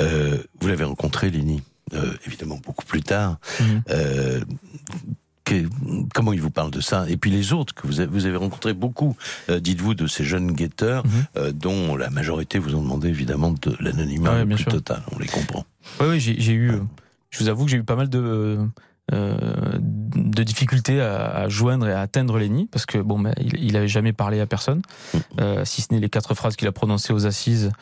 [0.00, 1.62] euh, vous l'avez rencontré, Lénie,
[1.94, 3.38] euh, évidemment beaucoup plus tard.
[3.60, 3.82] Mhm.
[5.50, 5.66] Que-
[6.14, 8.36] comment il vous parle de ça Et puis les autres que vous avez, vous avez
[8.36, 9.16] rencontré beaucoup,
[9.48, 11.10] euh, dites-vous, de ces jeunes guetteurs, Mhm.
[11.38, 14.70] euh, dont la majorité vous ont demandé évidemment de l'anonymat Ouais, plus sûr.
[14.72, 15.02] total.
[15.14, 15.64] On les comprend.
[16.00, 16.70] Oui, oui, j'ai eu.
[16.70, 16.78] euh,
[17.30, 18.58] Je vous avoue que j'ai eu pas mal de
[19.12, 19.34] euh,
[19.80, 23.76] de difficultés à, à joindre et à atteindre Lenny parce que bon, bah, il, il
[23.76, 24.82] avait jamais parlé à personne,
[25.40, 27.72] euh, si ce n'est les quatre phrases qu'il a prononcées aux assises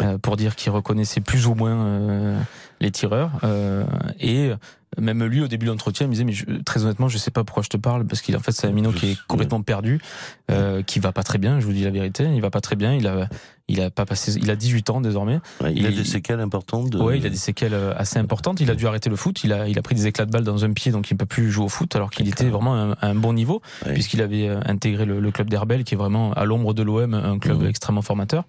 [0.00, 2.40] euh, pour dire qu'il reconnaissait plus ou moins euh,
[2.80, 3.30] les tireurs.
[3.44, 3.84] Euh,
[4.18, 4.50] et
[4.98, 7.30] même lui, au début de l'entretien, il me disait, mais je, très honnêtement, je sais
[7.30, 10.00] pas pourquoi je te parle, parce qu'en fait, c'est un minot qui est complètement perdu,
[10.86, 12.94] qui va pas très bien, je vous dis la vérité, il va pas très bien,
[12.94, 13.26] il a,
[13.68, 15.40] il a pas passé, il a 18 ans désormais.
[15.62, 16.90] Ouais, il, a des séquelles importantes.
[16.90, 16.98] De...
[16.98, 18.60] Ouais, il a des séquelles assez importantes.
[18.60, 19.44] Il a dû arrêter le foot.
[19.44, 21.18] Il a, il a pris des éclats de balles dans un pied, donc il ne
[21.18, 23.94] peut plus jouer au foot, alors qu'il était vraiment à un, un, bon niveau, Ouais.
[23.94, 27.38] puisqu'il avait intégré le, le club d'Herbel, qui est vraiment à l'ombre de l'OM, un
[27.38, 28.44] club extrêmement formateur.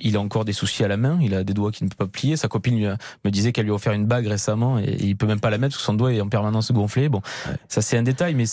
[0.00, 1.18] Il a encore des soucis à la main.
[1.22, 2.36] Il a des doigts qui ne peuvent pas plier.
[2.36, 5.16] Sa copine lui a- me disait qu'elle lui a offert une bague récemment et, il
[5.16, 7.08] peut même pas la mettre parce que son doigt est en permanence gonflé.
[7.08, 7.20] Bon,
[7.68, 8.44] ça c'est un détail, mais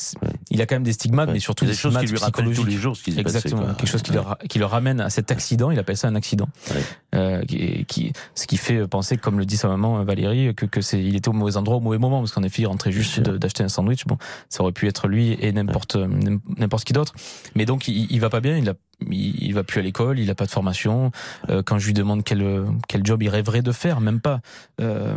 [0.52, 1.34] il a quand même des stigmates, Ouais.
[1.34, 3.74] mais surtout Des des, choses qui lui rappellent tous les jours ce qui passé, Exactement,
[3.74, 5.72] quelque chose qui, le, ra- qui le ramène à cet accident.
[5.72, 6.48] Il appelle ça un accident.
[7.16, 10.82] Euh, qui, qui- ce qui fait penser, comme le dit sa maman Valérie, que, que
[10.82, 13.20] c'est, il était au mauvais endroit au mauvais moment, parce qu'en effet, il rentrait juste
[13.20, 14.06] d'acheter un sandwich.
[14.06, 14.18] Bon,
[14.50, 15.96] ça aurait pu être lui et n'importe
[16.58, 17.14] n'importe qui d'autre.
[17.56, 18.58] Mais donc, il, il va pas bien.
[18.58, 18.74] Il a,
[19.10, 20.20] il, va plus à l'école.
[20.20, 21.12] Il a pas de formation.
[21.50, 24.42] Euh, quand je lui demande quel quel job il rêverait de faire, même pas.
[24.82, 25.16] Euh,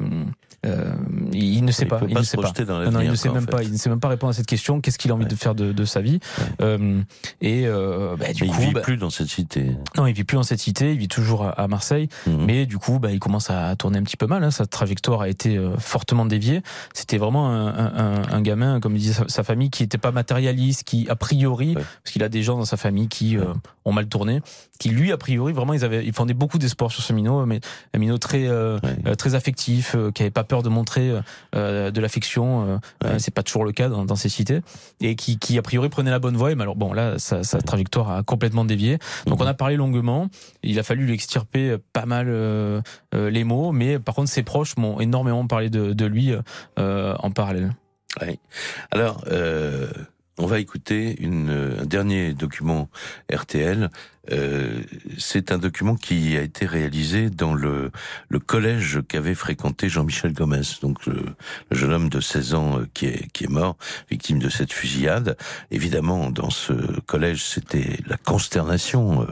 [0.66, 0.92] euh,
[1.32, 2.00] il, ne sait Il pas.
[2.06, 2.52] il pas ne sait pas.
[2.66, 3.50] Non, non, il ne sait en même fait.
[3.50, 3.62] pas.
[3.62, 4.80] Il ne sait même pas répondre à cette question.
[4.80, 6.20] Qu'est-ce qu'il a envie de faire de, de sa vie
[6.60, 7.00] Euh,
[7.40, 9.76] Et euh, bah, du Mais il vit bah, plus dans cette cité.
[9.96, 12.44] non, il vit plus dans cette cité, il vit toujours à, à Marseille, Mhm.
[12.46, 14.42] mais du coup, bah, il commence à tourner un petit peu mal.
[14.44, 14.50] Hein.
[14.50, 16.62] Sa trajectoire a été euh, fortement déviée.
[16.94, 20.84] C'était vraiment un, un- un- gamin, comme disait sa, sa famille, qui était pas matérialiste,
[20.84, 21.82] qui a priori, Ouais.
[22.02, 23.44] parce qu'il a des gens dans sa famille qui euh,
[23.84, 24.40] ont mal tourné,
[24.82, 27.60] qui lui a priori vraiment ils avaient, ils fondaient beaucoup d'espoir sur ce minot, mais
[27.94, 28.96] un minot très euh, Ouais.
[29.06, 31.12] euh, très affectif, euh, qui avait pas peur de montrer
[31.54, 32.80] euh, de l'affection.
[33.04, 33.18] Ouais.
[33.18, 34.60] c'est pas toujours le cas dans, dans ces cités,
[35.00, 36.52] et qui, qui a priori prenait la bonne voie.
[36.56, 38.98] Mais alors bon, là, sa, sa trajectoire a complètement dévié.
[39.26, 39.46] Donc Mhm.
[39.46, 40.28] on a parlé longuement.
[40.64, 42.26] Il a fallu lui extirper pas mal
[43.12, 46.32] les mots, mais par contre ses proches m'ont énormément parlé de, de lui
[46.76, 47.70] en parallèle.
[48.20, 48.38] Ouais.
[48.90, 49.88] Alors, euh,
[50.38, 52.88] on va écouter une, un dernier document
[53.32, 53.90] RTL.
[54.30, 54.82] Euh,
[55.18, 57.90] c'est un document qui a été réalisé dans le,
[58.28, 61.24] le collège qu'avait fréquenté Jean-Michel Gomez, donc le,
[61.70, 63.76] le jeune homme de 16 ans euh, qui est, qui est mort,
[64.10, 65.36] victime de cette fusillade.
[65.70, 69.26] Évidemment, dans ce collège, c'était la consternation, euh,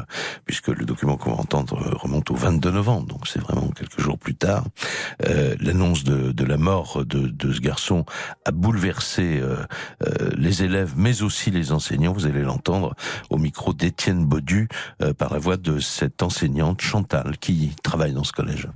[0.44, 4.18] puisque le document qu'on va entendre remonte au 22 novembre, donc c'est vraiment quelques jours
[4.18, 4.64] plus tard.
[5.26, 8.04] Euh, L'annonce de, de la mort de, de ce garçon
[8.44, 9.42] a bouleversé
[10.36, 12.12] les élèves, mais aussi les enseignants.
[12.12, 12.94] Vous allez l'entendre
[13.28, 14.68] au micro d'Étienne Baudu
[15.18, 18.68] par la voix de cette enseignante Chantal qui travaille dans ce collège.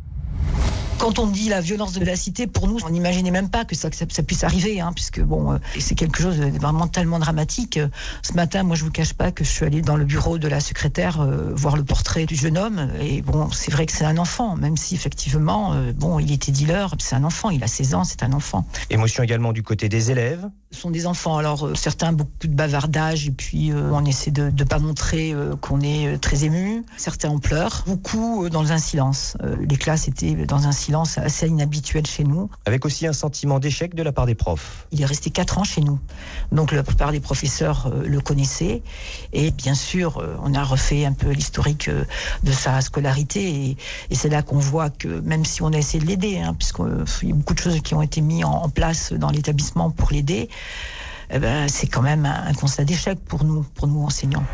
[0.99, 3.75] Quand on dit la violence de la cité, pour nous, on n'imaginait même pas que
[3.75, 6.87] ça, que ça, ça puisse arriver, hein, puisque bon, euh, c'est quelque chose de vraiment
[6.87, 7.77] tellement dramatique.
[7.77, 7.89] Euh,
[8.23, 10.49] Ce matin, moi, je vous cache pas que je suis allée dans le bureau de
[10.49, 14.05] la secrétaire euh, voir le portrait du jeune homme, et bon, c'est vrai que c'est
[14.05, 17.67] un enfant, même si effectivement, euh, bon, il était dealer, c'est un enfant, il a
[17.67, 18.65] 16 ans, c'est un enfant.
[18.89, 20.49] Émotion également du côté des élèves.
[20.71, 24.51] Ce sont des enfants, alors euh, certains beaucoup de bavardage, et puis on essaie de
[24.51, 26.85] ne pas montrer qu'on est très ému.
[26.97, 29.37] Certains en pleurent, beaucoup dans un silence.
[29.69, 32.51] Les classes étaient dans un silence assez inhabituel chez nous.
[32.67, 34.87] Avec aussi un sentiment d'échec de la part des profs.
[34.93, 35.99] Il est resté quatre ans chez nous.
[36.53, 38.83] Donc la plupart des professeurs euh, le connaissaient.
[39.33, 42.05] Et bien sûr, euh, on a refait un peu l'historique euh,
[42.43, 43.43] de sa scolarité.
[43.43, 43.77] Et,
[44.11, 47.29] et c'est là qu'on voit que même si on a essayé de l'aider, hein, puisqu'il
[47.29, 50.11] y a beaucoup de choses qui ont été mises en, en place dans l'établissement pour
[50.11, 50.49] l'aider,
[51.31, 54.45] eh ben, c'est quand même un, un constat d'échec pour nous, pour nous enseignants.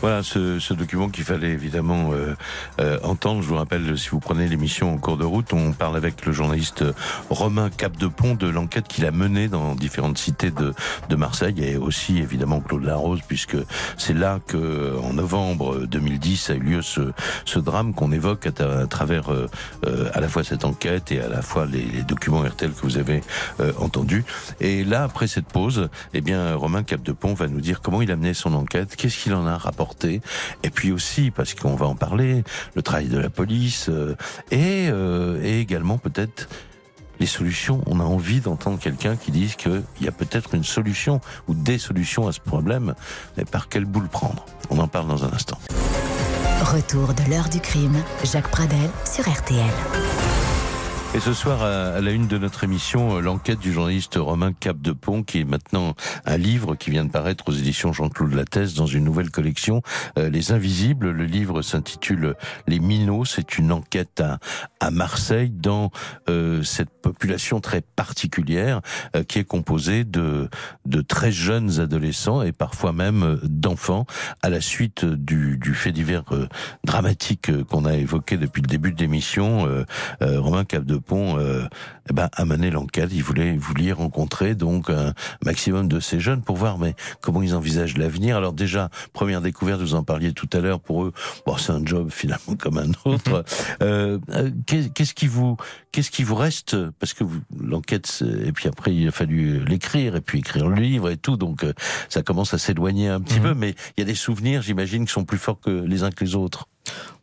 [0.00, 2.34] Voilà ce, document qu'il fallait évidemment euh,
[2.80, 3.42] euh, entendre.
[3.42, 6.32] Je vous rappelle, si vous prenez l'émission en cours de route, on parle avec le
[6.32, 6.84] journaliste
[7.28, 10.72] Romain Capdepont de l'enquête qu'il a menée dans différentes cités de,
[11.16, 13.56] Marseille et aussi évidemment Claude Larose, puisque
[13.98, 19.30] c'est là que en novembre 2010 a eu lieu ce, drame qu'on évoque à, travers
[19.30, 19.48] euh,
[19.86, 22.80] euh, à la fois cette enquête et à la fois les, les documents RTL que
[22.80, 23.22] vous avez
[23.60, 24.24] euh, entendus.
[24.60, 28.16] Et là, après cette pause, eh bien Romain Capdepont va nous dire comment il a
[28.16, 31.94] mené son enquête, qu'est-ce qu'il en a rapporté et puis aussi, parce qu'on va en
[31.94, 34.16] parler, le travail de la police, euh,
[34.50, 36.48] et, euh, et également peut-être
[37.18, 37.82] les solutions.
[37.86, 41.78] On a envie d'entendre quelqu'un qui dise qu'il y a peut-être une solution ou des
[41.78, 42.94] solutions à ce problème,
[43.36, 44.46] mais par quel bout le prendre?
[44.70, 45.58] On en parle dans un instant.
[46.62, 50.29] Retour de l'heure du crime, Jacques Pradel sur RTL.
[51.12, 55.24] Et ce soir, à la une de notre émission, euh, l'enquête du journaliste Romain Capdepont,
[55.24, 59.02] qui est maintenant un livre qui vient de paraître aux éditions Jean-Claude Lattès dans une
[59.02, 59.82] nouvelle collection,
[60.18, 61.10] euh, Les Invisibles.
[61.10, 62.36] Le livre s'intitule
[62.68, 63.24] Les Minots.
[63.24, 64.38] C'est une enquête à,
[64.78, 65.90] à Marseille dans
[66.28, 68.80] euh, cette population très particulière
[69.16, 70.48] euh, qui est composée de,
[70.86, 74.06] de très jeunes adolescents et parfois même euh, d'enfants
[74.42, 76.46] à la suite du, du fait divers euh,
[76.84, 79.66] dramatique euh, qu'on a évoqué depuis le début de l'émission.
[79.66, 79.84] Euh,
[80.40, 81.66] Romain Capdepont Depont euh,
[82.10, 83.10] eh ben, a mené l'enquête.
[83.12, 87.54] Il voulait, vous rencontrer donc un maximum de ces jeunes pour voir mais comment ils
[87.54, 88.36] envisagent l'avenir.
[88.36, 90.78] Alors déjà, première découverte, vous en parliez tout à l'heure.
[90.78, 91.12] Pour eux,
[91.46, 93.44] bon, c'est un job finalement comme un autre.
[93.82, 95.56] euh, euh qu'est-ce qui vous,
[95.90, 96.76] qu'est-ce qui vous reste?
[96.98, 97.24] Parce que
[97.58, 101.38] l'enquête, et puis après il a fallu l'écrire et puis écrire le livre et tout,
[101.38, 101.72] donc euh,
[102.10, 103.54] ça commence à s'éloigner un petit peu.
[103.54, 106.22] Mais il y a des souvenirs, j'imagine, qui sont plus forts que les uns que
[106.22, 106.68] les autres.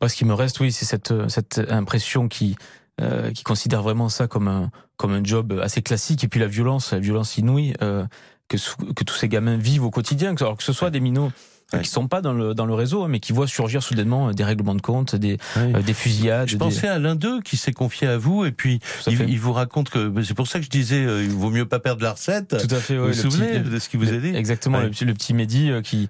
[0.05, 2.55] ce qui me reste, oui, c'est cette, cette impression qui
[3.01, 6.23] euh, qui considère vraiment ça comme un comme un job assez classique.
[6.23, 8.05] Et puis la violence, la violence inouïe euh,
[8.47, 8.57] que
[8.93, 11.31] que tous ces gamins vivent au quotidien, alors que ce soit des minots
[11.73, 11.81] ouais.
[11.81, 14.33] qui sont pas dans le dans le réseau, hein, mais qui voient surgir soudainement euh,
[14.33, 16.47] des règlements de compte, des euh, des fusillades.
[16.47, 19.89] Je pensais à l'un d'eux qui s'est confié à vous et puis il, vous raconte
[19.89, 22.55] que c'est pour ça que je disais euh, il vaut mieux pas perdre la recette.
[22.57, 22.97] Tout à fait.
[22.97, 24.79] vous vous souvenez de ce qu'il vous a dit Exactement.
[24.79, 26.07] Le, le, petit Mehdi qui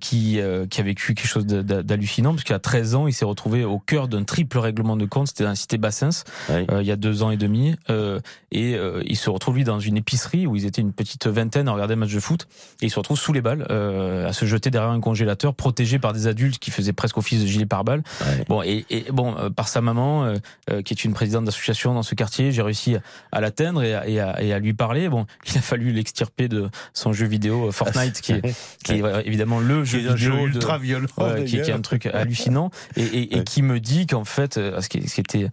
[0.00, 3.78] qui qui a vécu quelque chose d'hallucinant parce qu'à 13 ans il s'est retrouvé au
[3.78, 5.28] cœur d'un triple règlement de compte.
[5.28, 7.76] C'était dans la cité Bassins il y a deux ans et demi
[8.50, 11.72] et il se retrouve lui dans une épicerie où ils étaient une petite vingtaine à
[11.72, 12.48] regarder un match de foot
[12.80, 16.12] et il se retrouve sous les balles à se jeter derrière un congélateur protégé par
[16.12, 18.02] des adultes qui faisaient presque office de gilet pare-balles.
[18.48, 20.34] Bon et, et, bon euh, par sa maman euh,
[20.70, 22.96] euh, qui est une présidente d'association dans ce quartier, j'ai réussi
[23.32, 25.08] à l'atteindre et, et, et, à lui parler.
[25.08, 28.42] Bon, il a fallu l'extirper de son jeu vidéo Fortnite qui est,
[28.84, 31.06] qui est évidemment le jeu vidéo jeu ultra violent,
[31.44, 35.08] qui, qui, est un truc hallucinant et, et qui me dit qu'en fait ce qui,
[35.08, 35.50] ce qui était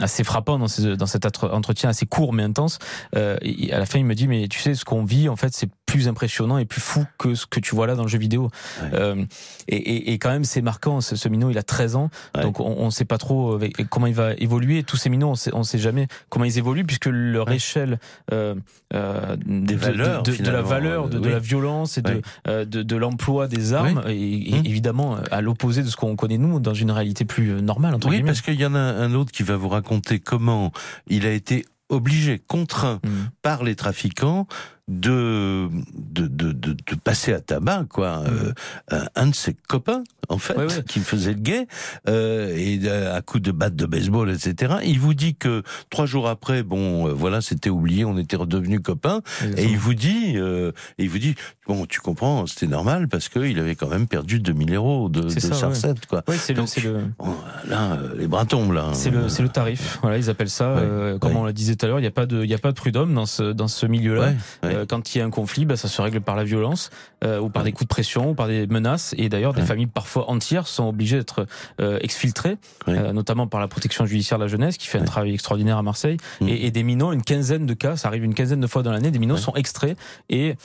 [0.00, 2.78] assez frappant dans, ces, dans cet entretien assez court mais intense,
[3.14, 5.68] à la fin il me dit mais tu sais ce qu'on vit en fait c'est
[5.86, 8.50] plus impressionnant et plus fou que ce que tu vois là dans le jeu vidéo.
[8.94, 9.24] Euh,
[9.68, 11.00] et, et, et, quand même, c'est marquant.
[11.00, 14.06] Ce, ce, minot, il a 13 ans, donc on ne sait pas trop euh, comment
[14.06, 14.82] il va évoluer.
[14.82, 17.98] Tous ces minots, on sait, on sait jamais comment ils évoluent puisque leur échelle
[18.32, 18.54] euh,
[18.94, 23.72] euh, des de, valeurs, de, de, la valeur, de, la violence et de, l'emploi des
[23.72, 24.62] armes, et, hum.
[24.64, 27.94] évidemment à l'opposé de ce qu'on connaît nous dans une réalité plus normale.
[27.94, 30.72] Entre oui, parce qu'il y en a un autre qui va vous raconter comment
[31.08, 33.08] il a été obligé, contraint mmh.
[33.42, 34.46] par les trafiquants
[34.88, 38.18] de de, de, de, de passer à tabac quoi.
[38.20, 38.52] Mmh.
[38.92, 40.82] euh, un de ses copains en fait ouais, ouais.
[40.86, 41.66] qui faisait le gay
[42.08, 46.28] euh, et à coup de batte de baseball etc il vous dit que trois jours
[46.28, 49.68] après bon euh, voilà c'était oublié on était redevenus copains Exactement.
[49.68, 51.34] et il vous dit euh, il vous dit
[51.66, 55.22] bon tu comprends c'était normal parce que il avait quand même perdu 2000 euros de,
[55.22, 56.22] de sa recette quoi.
[56.28, 57.00] Oui, c'est le, le...
[57.18, 57.34] Bon,
[57.68, 59.98] là les bras tombent là c'est le c'est le tarif.
[60.02, 62.12] Voilà ils appellent ça euh, comme on le disait tout à l'heure il n'y a
[62.12, 64.32] pas de il y a pas de prud'homme dans ce dans ce milieu là
[64.74, 66.90] euh, quand il y a un conflit, bah, ça se règle par la violence
[67.24, 69.14] euh, ou par des coups de pression ou par des menaces.
[69.18, 71.46] Et d'ailleurs, des familles parfois entières sont obligées d'être
[71.80, 72.56] euh, exfiltrées,
[72.86, 76.16] notamment par la protection judiciaire de la jeunesse qui fait un travail extraordinaire à Marseille.
[76.40, 76.48] Mmh.
[76.48, 78.92] Et, et, des minots, une quinzaine de cas, ça arrive une quinzaine de fois dans
[78.92, 79.96] l'année, des minots sont extraits
[80.28, 80.56] et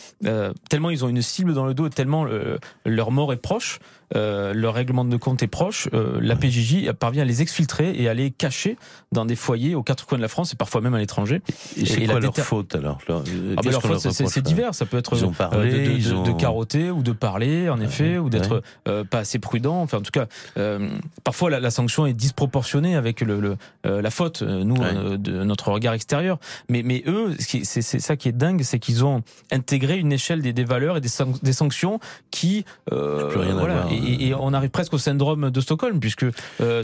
[0.70, 3.80] tellement ils ont une cible dans le dos, tellement euh, leur mort est proche.
[4.16, 8.10] Euh, leur règlement de compte est proche, euh, la PJJ parvient à les exfiltrer et
[8.10, 8.78] à les cacher
[9.12, 11.42] dans des foyers aux quatre coins de la France et parfois même à l'étranger.
[11.78, 13.24] Et, et c'est quoi leur faute alors leur,
[13.58, 14.74] ah bah leur faute, c'est divers.
[14.74, 16.24] Ça peut être ils ont parlé, de, de, ils ont...
[16.24, 18.62] de, carotter ou de parler, en effet, ou d'être ouais.
[18.88, 19.82] euh, pas assez prudent.
[19.82, 20.90] Enfin, en tout cas, euh,
[21.24, 24.42] parfois la, la, sanction est disproportionnée avec le, le euh, la faute.
[24.42, 25.18] Nous, ouais.
[25.18, 26.40] de notre regard extérieur.
[26.70, 30.54] Mais, mais eux, c'est ça qui est dingue, c'est qu'ils ont intégré une échelle des,
[30.54, 32.00] des valeurs et des, san des sanctions
[32.32, 36.26] qui, voilà, et, on arrive presque au syndrome de Stockholm, puisque
[36.62, 36.84] euh,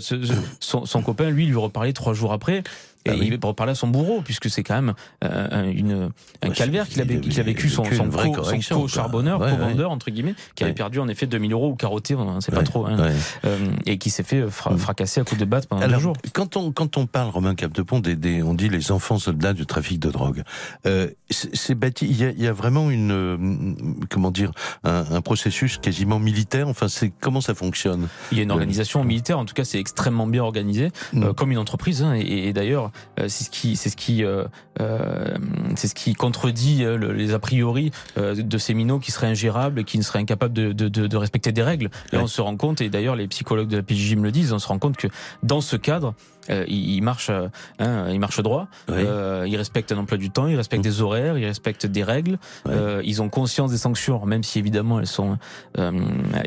[0.59, 2.63] son, son, copain, lui, lui reparlait trois jours après.
[3.05, 3.29] Et ah oui.
[3.31, 6.09] il reparler à son bourreau, puisque c'est quand même euh, une,
[6.41, 9.89] un ouais, calvaire qu'il a, qu a, vécu, son, son, co, son co-charbonneur, ouais, co-vendeur,
[9.89, 9.95] ouais.
[9.95, 12.63] entre guillemets, qui avait perdu en effet 2000 euros ou carotté, on ne sait pas
[12.63, 13.11] trop, hein,
[13.45, 14.77] euh, et qui s'est fait fra mm.
[14.79, 16.17] fracasser à coups de batte pendant Alors, deux jours.
[16.33, 19.67] Quand on, quand on parle, Romain Capdepont, des, des, on dit les enfants soldats du
[19.67, 20.41] trafic de drogue,
[20.87, 24.51] euh, c'est bâti, il y, a, y a, vraiment une, euh, comment dire,
[24.83, 28.07] un, un, processus quasiment militaire, enfin, c'est comment ça fonctionne?
[28.31, 31.33] Il y a une organisation militaire, en tout cas, c'est extrêmement bien organisé, mm.
[31.33, 34.45] comme une entreprise, hein, et, et d'ailleurs, euh, c'est ce qui c'est ce qui euh,
[34.81, 35.37] euh,
[35.75, 39.83] c'est ce qui contredit euh, les a priori euh, de ces minots qui seraient ingérables
[39.83, 41.89] qui ne seraient incapables de, de, de, de respecter des règles.
[42.11, 42.23] Là, ouais.
[42.23, 44.59] on se rend compte et d'ailleurs les psychologues de la PJJ me le disent, on
[44.59, 45.07] se rend compte que
[45.43, 46.13] dans ce cadre,
[46.49, 47.31] euh, il, il, marche,
[47.79, 48.67] hein, il marche droit.
[48.87, 48.95] Oui.
[48.97, 50.89] Euh, il respecte un emploi du temps, il respecte mmh.
[50.89, 52.37] des horaires, il respecte des règles.
[52.67, 55.37] Euh, ils ont conscience des sanctions, même si évidemment elles sont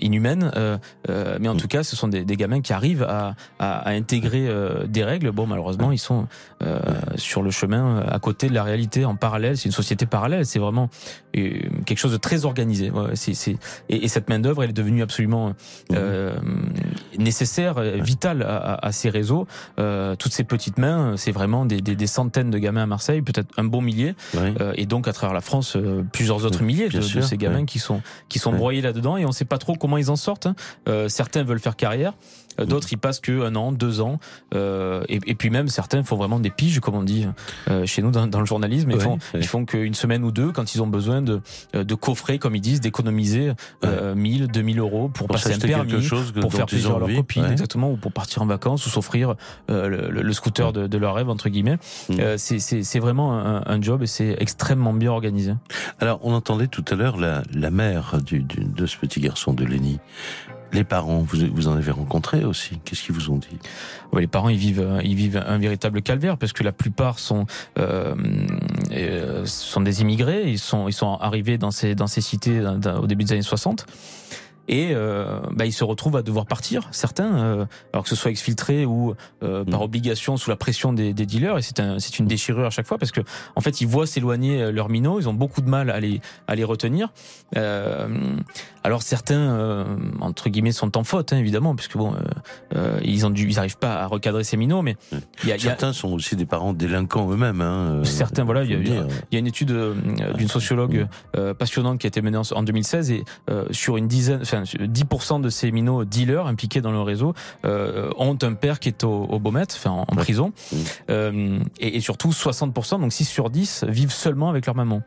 [0.00, 0.50] inhumaines.
[1.08, 1.56] mais en mmh.
[1.56, 4.48] tout cas, ce sont des, des gamins qui arrivent à, à, à intégrer
[4.87, 5.30] des règles.
[5.32, 6.26] Bon, malheureusement, ils sont
[7.16, 9.56] sur le chemin à côté de la réalité, en parallèle.
[9.56, 10.46] C'est une société parallèle.
[10.46, 10.90] C'est vraiment
[11.32, 12.90] quelque chose de très organisé.
[13.14, 13.58] C est, c est...
[13.88, 15.54] Et, et, cette main d'œuvre, elle est devenue absolument
[15.90, 15.96] mmh.
[17.18, 19.46] Nécessaire, vitale à, à, ces réseaux.
[19.78, 23.22] Euh, toutes ces petites mains, c'est vraiment des, des, des, centaines de gamins à Marseille,
[23.22, 24.54] peut-être un bon millier, oui.
[24.61, 27.37] euh, et donc à travers la France, euh, plusieurs autres milliers de, sûr, de, ces
[27.37, 27.66] gamins oui.
[27.66, 30.16] qui sont qui sont broyés là-dedans, et on ne sait pas trop comment ils en
[30.16, 30.46] sortent.
[30.46, 30.54] Hein.
[30.88, 32.14] Euh, certains veulent faire carrière.
[32.61, 34.18] Euh, D'autres, ils passent que un an, deux ans.
[34.55, 37.27] Euh, et, et puis même, certains font vraiment des piges, comme on dit
[37.71, 38.90] euh, chez nous dans, dans le journalisme.
[38.90, 39.40] Ils Ouais, font, ouais.
[39.40, 41.40] ils font qu'une semaine ou deux quand ils ont besoin de,
[41.75, 43.53] euh, de coffrer, comme ils disent, d'économiser
[43.85, 46.90] euh, 1000, 2000 euros pour, Pour passer un permis, quelque chose que- pour faire plaisir
[46.90, 47.53] à leur envie, copine, ouais.
[47.53, 49.35] exactement, ou pour partir en vacances ou s'offrir
[49.71, 51.79] euh, le, le- le scooter de, de leur rêve, entre guillemets.
[52.09, 52.14] Mm.
[52.21, 55.53] Euh, c'est vraiment un, un job et c'est extrêmement bien organisé.
[56.01, 59.53] Alors, on entendait tout à l'heure la, la mère du, du- de ce petit garçon
[59.53, 59.99] de Lenny.
[60.72, 62.78] Les parents, vous, vous en avez rencontré aussi.
[62.85, 63.59] Qu'est-ce qu'ils vous ont dit?
[64.12, 67.18] Ouais, les parents, ils vivent, euh, ils vivent un véritable calvaire parce que la plupart
[67.18, 67.46] sont
[67.78, 68.14] euh,
[68.92, 70.50] euh, sont des immigrés.
[70.50, 73.42] Ils sont ils sont arrivés dans ces dans ces cités dans- au début des années
[73.42, 73.87] 60.
[74.70, 78.31] Et euh, bah, ils se retrouvent à devoir partir, certains, euh, alors que ce soit
[78.31, 81.57] exfiltré ou euh, par obligation sous la pression des, des dealers.
[81.57, 83.22] Et c'est un, c'est une déchirure à chaque fois parce que
[83.57, 86.21] en fait ils voient s'éloigner euh, leurs minots, ils ont beaucoup de mal à les
[86.48, 87.08] à les retenir.
[88.88, 89.84] Alors certains euh,
[90.20, 92.18] entre guillemets sont en faute hein, évidemment puisque bon euh,
[92.74, 95.48] euh, ils ont dû ils arrivent pas à recadrer ces minots, mais y a, il
[95.48, 97.60] y a- Certains sont aussi des parents délinquants eux-mêmes.
[97.60, 99.94] Hein, euh, Certains, voilà, il y, y a- une étude euh,
[100.38, 104.08] d'une sociologue euh, passionnante qui a été menée en, en 2016 et euh, sur une
[104.08, 107.34] dizaine, enfin 10% de ces minots dealers impliqués dans le réseau
[107.66, 110.52] euh, ont un père qui est au, au Beaumet, enfin en, en prison,
[111.10, 115.02] Euh, et, et surtout 60%, donc 6 sur 10 vivent seulement avec leur maman.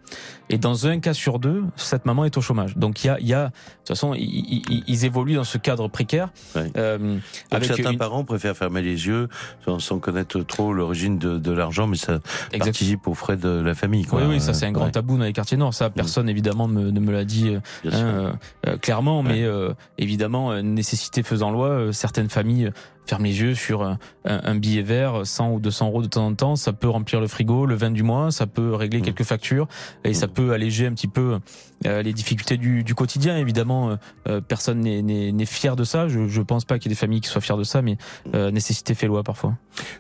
[0.50, 2.76] Et dans un cas sur deux, cette maman est au chômage.
[2.78, 4.22] Donc il y a, y a, toute façon, ils,
[4.70, 6.30] ils- ils évoluent dans ce cadre précaire.
[6.78, 9.28] Euh, Donc avec certains une- parents préfèrent fermer les yeux
[9.66, 12.20] sans, sans connaître trop l'origine de, de l'argent, mais ça
[12.58, 14.06] participe aux frais de la famille.
[14.06, 14.22] Quoi.
[14.22, 14.92] Oui, oui, ça c'est un grand Ouais.
[14.92, 15.74] tabou dans les quartiers nord.
[15.74, 18.32] Ça, personne évidemment me- ne me l'a dit euh, hein, euh,
[18.68, 22.72] euh, clairement, mais euh, évidemment, euh, nécessité faisant loi, euh, certaines familles
[23.06, 23.94] ferment les yeux sur euh,
[24.26, 26.56] un, un billet vert, 100 ou 200 euros de temps en temps.
[26.56, 29.68] Ça peut remplir le frigo, le vin du mois, ça peut régler quelques factures
[30.04, 31.40] et ça peut alléger un petit peu
[31.86, 33.38] euh, les difficultés du, du quotidien.
[33.38, 33.98] Évidemment,
[34.28, 36.08] euh, personne n'est- fier de ça.
[36.08, 37.98] Je, je pense pas qu'il y ait des familles qui soient fières de ça, mais
[38.36, 39.56] euh, nécessité fait loi parfois.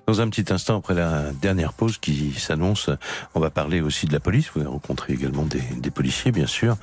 [0.07, 2.89] Dans un petit instant, après la dernière pause qui s'annonce,
[3.33, 4.51] on va parler aussi de la police.
[4.53, 6.77] Vous avez rencontré également des, des policiers, bien sûr.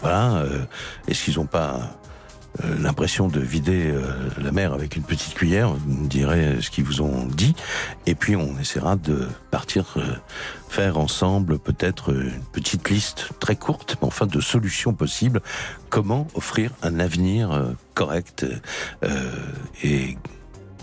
[0.00, 0.44] Voilà.
[1.08, 1.80] Est-ce qu'ils n'ont pas
[2.78, 6.84] l'impression de vider euh, la mer avec une petite cuillère Vous me direz ce qu'ils
[6.84, 7.54] vous ont dit.
[8.06, 10.02] Et puis, on essaiera de partir euh,
[10.68, 15.40] faire ensemble peut-être une petite liste très courte, mais enfin de solutions possibles.
[15.90, 18.46] Comment offrir un avenir euh, correct
[19.04, 19.30] euh,
[19.82, 20.16] et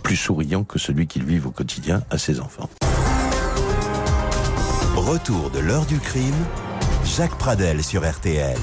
[0.02, 2.70] plus souriant que celui qu'ils vivent au quotidien à ses enfants.
[4.96, 6.34] Retour de l'heure du crime,
[7.06, 8.58] Jacques Pradel sur RTL.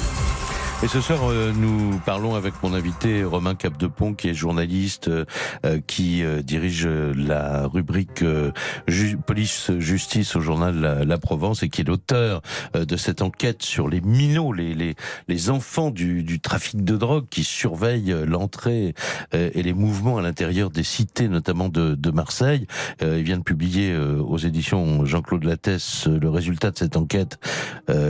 [0.83, 5.27] Et ce soir, euh, nous parlons avec mon invité Romain Capdepont, qui est journaliste, euh,
[5.67, 8.51] euh, qui euh, dirige euh, la rubrique euh,
[8.89, 12.41] ju- police-justice au journal la, Provence et qui est l'auteur
[12.73, 14.95] de cette enquête sur les minots, les, les,
[15.29, 18.95] les enfants du, du trafic de drogue qui surveillent l'entrée
[19.33, 22.67] et les mouvements à l'intérieur des cités, notamment de, de Marseille.
[23.03, 27.39] Il vient de publier aux éditions Jean-Claude Lattès le résultat de cette enquête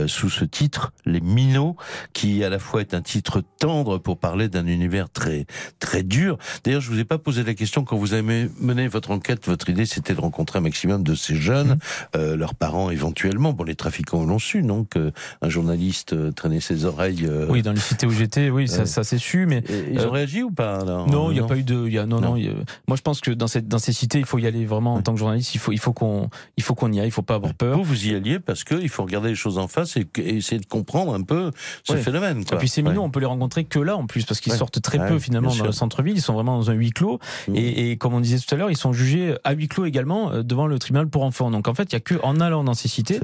[0.07, 1.75] sous ce titre, Les minots,
[2.13, 5.45] qui à la fois est un titre tendre pour parler d'un univers très
[5.79, 6.37] très dur.
[6.63, 9.45] D'ailleurs, je vous ai pas posé la question quand vous avez mené votre enquête.
[9.47, 11.77] Votre idée, c'était de rencontrer un maximum de ces jeunes,
[12.15, 13.53] euh, leurs parents éventuellement.
[13.53, 17.25] Bon, les trafiquants l'ont su, non Que un journaliste euh, traînait ses oreilles.
[17.25, 20.11] euh, Oui, dans les cités où j'étais, oui, ça, ça s'est su, mais ils ont
[20.11, 21.87] réagi ou pas alors Non, il n'y a pas eu de.
[21.87, 22.29] il Y a, non, non.
[22.31, 22.35] Non.
[22.37, 22.53] il y a-
[22.87, 25.01] moi, je pense que dans, cette, dans ces cités, il faut y aller vraiment en
[25.01, 25.55] tant que journaliste.
[25.55, 27.07] Il faut, il faut qu'on, il faut qu'on y aille.
[27.07, 27.77] Il faut pas avoir peur.
[27.77, 30.59] Vous, vous y alliez parce qu'il faut regarder les choses en face et, et essayer
[30.59, 31.51] de comprendre un peu
[31.83, 32.01] ce Ouais.
[32.01, 32.43] phénomène.
[32.51, 32.57] Quoi.
[32.57, 33.07] Et puis ces minots, Ouais.
[33.07, 34.57] on peut les rencontrer que là en plus parce qu'ils Ouais.
[34.57, 36.15] sortent très Ouais, peu finalement dans le centre-ville.
[36.17, 37.19] Ils sont vraiment dans un huis clos
[37.53, 40.31] et, et comme on disait tout à l'heure, ils sont jugés à huis clos également
[40.31, 41.49] euh, devant le tribunal pour enfants.
[41.51, 43.19] Donc en fait, il y a que en allant dans ces cités.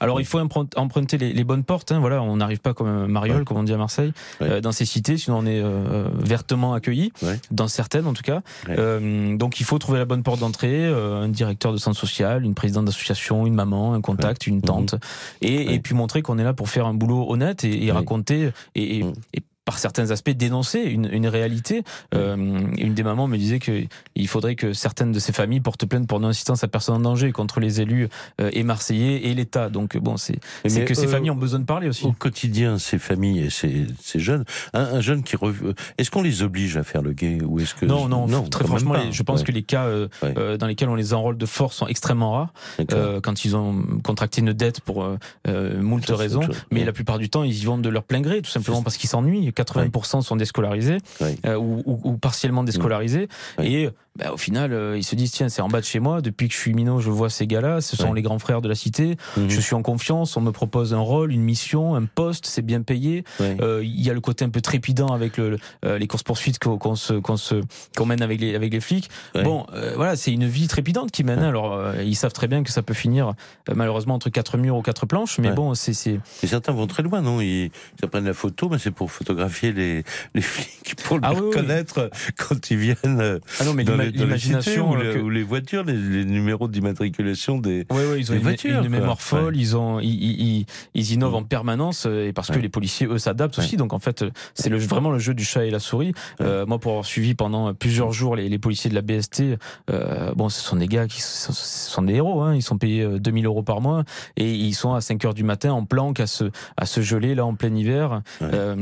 [0.00, 0.38] Alors il faut
[0.76, 1.92] emprunter, les, les bonnes portes.
[1.92, 4.12] Hein, voilà, on n'arrive pas comme un mariole, comme on dit à Marseille,
[4.42, 7.12] euh, dans ces cités, sinon on est euh, vertement accueilli
[7.50, 8.42] dans certaines en tout cas.
[8.68, 12.44] Euh, donc il faut trouver la bonne porte d'entrée, euh, un directeur de centre social,
[12.44, 14.94] une présidente d'association, une maman, un contact, une tante,
[15.42, 18.50] et, et puis montrer qu'on est là pour faire un boulot honnête et, et raconter
[18.74, 21.84] et, et- et par certains aspects dénoncer une, une réalité.
[22.12, 22.34] Euh,
[22.76, 23.84] une des mamans me disait que
[24.16, 27.30] il faudrait que certaines de ces familles portent plainte pour non-assistance à personne en danger
[27.30, 28.08] contre les élus
[28.40, 29.68] euh, et marseillais et l'État.
[29.68, 32.04] Donc bon, c'est que ces euh, familles ont besoin de parler aussi.
[32.04, 34.44] Au quotidien, ces familles et ces, ces jeunes,
[34.74, 35.72] un, un jeune qui rev...
[35.98, 38.94] est-ce qu'on les oblige à faire le gay ou est-ce que Non, non, très franchement,
[38.94, 39.10] pas.
[39.12, 39.46] je pense Ouais.
[39.46, 42.52] que les cas euh, euh, dans lesquels on les enrôle de force sont extrêmement rares.
[42.92, 45.06] Euh, quand ils ont contracté une dette pour
[45.46, 46.40] moult raisons,
[46.72, 46.86] mais Ouais.
[46.86, 49.08] la plupart du temps, ils y vont de leur plein gré, tout simplement parce qu'ils
[49.10, 49.52] s'ennuient.
[49.64, 50.98] 80% sont déscolarisés
[51.46, 53.28] euh, ou, ou- ou partiellement déscolarisés.
[53.62, 53.88] Et
[54.20, 56.20] bah, au final, euh, ils se disent tiens, c'est en bas de chez moi.
[56.20, 57.80] Depuis que je suis minot, je vois ces gars-là.
[57.80, 58.16] Ce sont Ouais.
[58.16, 59.16] les grands frères de la cité.
[59.36, 59.48] Mhm.
[59.48, 60.36] Je suis en confiance.
[60.36, 62.46] On me propose un rôle, une mission, un poste.
[62.46, 63.24] C'est bien payé.
[63.38, 63.56] Ouais.
[63.60, 66.22] Euh, Il y a le côté un peu trépidant avec le, le- euh, les courses
[66.22, 67.62] poursuites qu'on se qu'on se
[67.96, 69.08] qu'on mène avec les avec les flics.
[69.34, 69.42] Ouais.
[69.42, 69.66] Bon,
[69.96, 71.42] voilà, c'est une vie trépidante qui mène.
[71.42, 73.32] Alors, ils savent très bien que ça peut finir
[73.74, 75.38] malheureusement entre quatre murs ou quatre planches.
[75.38, 77.40] Mais bon, c'est c'est Et certains vont très loin, non?
[77.40, 77.70] Ils,
[78.02, 80.04] ils prennent la photo, mais c'est pour photographier les,
[80.34, 81.46] les flics, pour Ah oui, oui.
[81.48, 85.30] reconnaître quand ils viennent ah non, mais dans, les, l'imagination ou, euh, les, que- ou
[85.30, 87.86] les voitures, les, les numéros d'immatriculation des...
[87.90, 89.60] Oui, oui, ils ont des une, voitures, une mémoire folle, Ouais.
[89.60, 91.36] ils, ont, ils, ils, ils- innovent Mm.
[91.36, 92.62] en permanence euh, et parce que Ouais.
[92.62, 93.76] les policiers, eux, s'adaptent aussi.
[93.76, 96.12] Donc en fait, euh, c'est le, vraiment le jeu du chat et la souris.
[96.40, 99.42] Euh, moi, pour avoir suivi pendant plusieurs jours les, les policiers de la BST,
[99.90, 102.40] euh, bon, ce sont des gars qui sont, ce sont des héros.
[102.42, 104.04] Hein, ils sont payés euh, 2000 euros par mois
[104.36, 106.44] et ils sont à 5 heures du matin en planque à se,
[106.76, 108.48] à se geler là en plein hiver Ouais.
[108.52, 108.74] euh,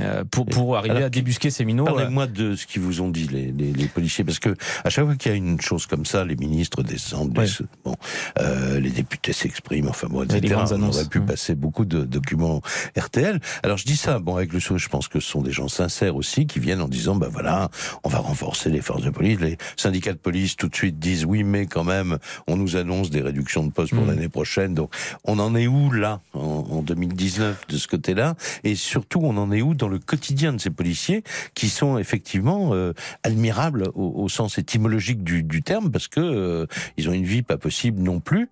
[0.00, 1.84] euh, pour, pour arriver Alors, à débusquer ces minots.
[1.84, 4.90] euh, Parlez-moi de ce qu'ils vous ont dit, les, les, les policiers, parce que à
[4.90, 7.46] chaque fois qu'il y a une chose comme ça, les ministres descendent, Ouais.
[7.46, 7.96] les, bon,
[8.38, 10.56] euh, les députés s'expriment, enfin bon, etc.
[10.72, 12.60] On aurait pu passer beaucoup de documents
[12.98, 13.40] RTL.
[13.62, 15.68] Alors je dis ça, bon, avec le sourire, je pense que ce sont des gens
[15.68, 17.70] sincères aussi qui viennent en disant, ben voilà,
[18.04, 19.40] on va renforcer les forces de police.
[19.40, 23.10] Les syndicats de police tout de suite disent oui, mais quand même, on nous annonce
[23.10, 24.08] des réductions de postes pour Mm.
[24.08, 24.74] l'année prochaine.
[24.74, 24.94] Donc
[25.24, 26.40] on en est où là en,
[26.70, 28.34] en 2019 de ce côté-là?
[28.64, 31.22] Et surtout, on en est où dans le quotidien de ces policiers
[31.54, 32.92] qui sont effectivement euh,
[33.22, 37.42] admirables au, au sens étymologique du, du terme parce que euh, ils ont une vie
[37.42, 38.48] pas possible non plus.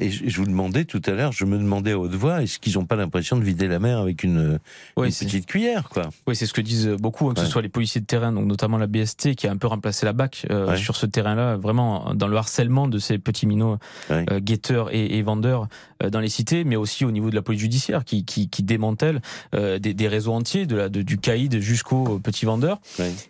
[0.00, 2.58] Et je, je vous demandais tout à l'heure, je me demandais à haute voix, est-ce
[2.58, 4.58] qu'ils n'ont pas l'impression de vider la mer avec une,
[4.96, 6.10] Oui, une c'est- petite cuillère, quoi?
[6.26, 7.46] Oui, c'est ce que disent beaucoup, hein, que Ouais.
[7.46, 10.04] ce soit les policiers de terrain, donc notamment la BST, qui a un peu remplacé
[10.04, 10.76] la BAC euh, Ouais.
[10.78, 13.78] sur ce terrain-là, vraiment dans le harcèlement de ces petits minots
[14.10, 14.26] Ouais.
[14.32, 15.68] euh, guetteurs et, et vendeurs
[16.02, 18.64] euh, dans les cités, mais aussi au niveau de la police judiciaire, qui, qui, qui
[18.64, 19.20] démantèle
[19.52, 22.80] des, des réseaux entiers, de la, de, du caïd jusqu'aux petits vendeurs.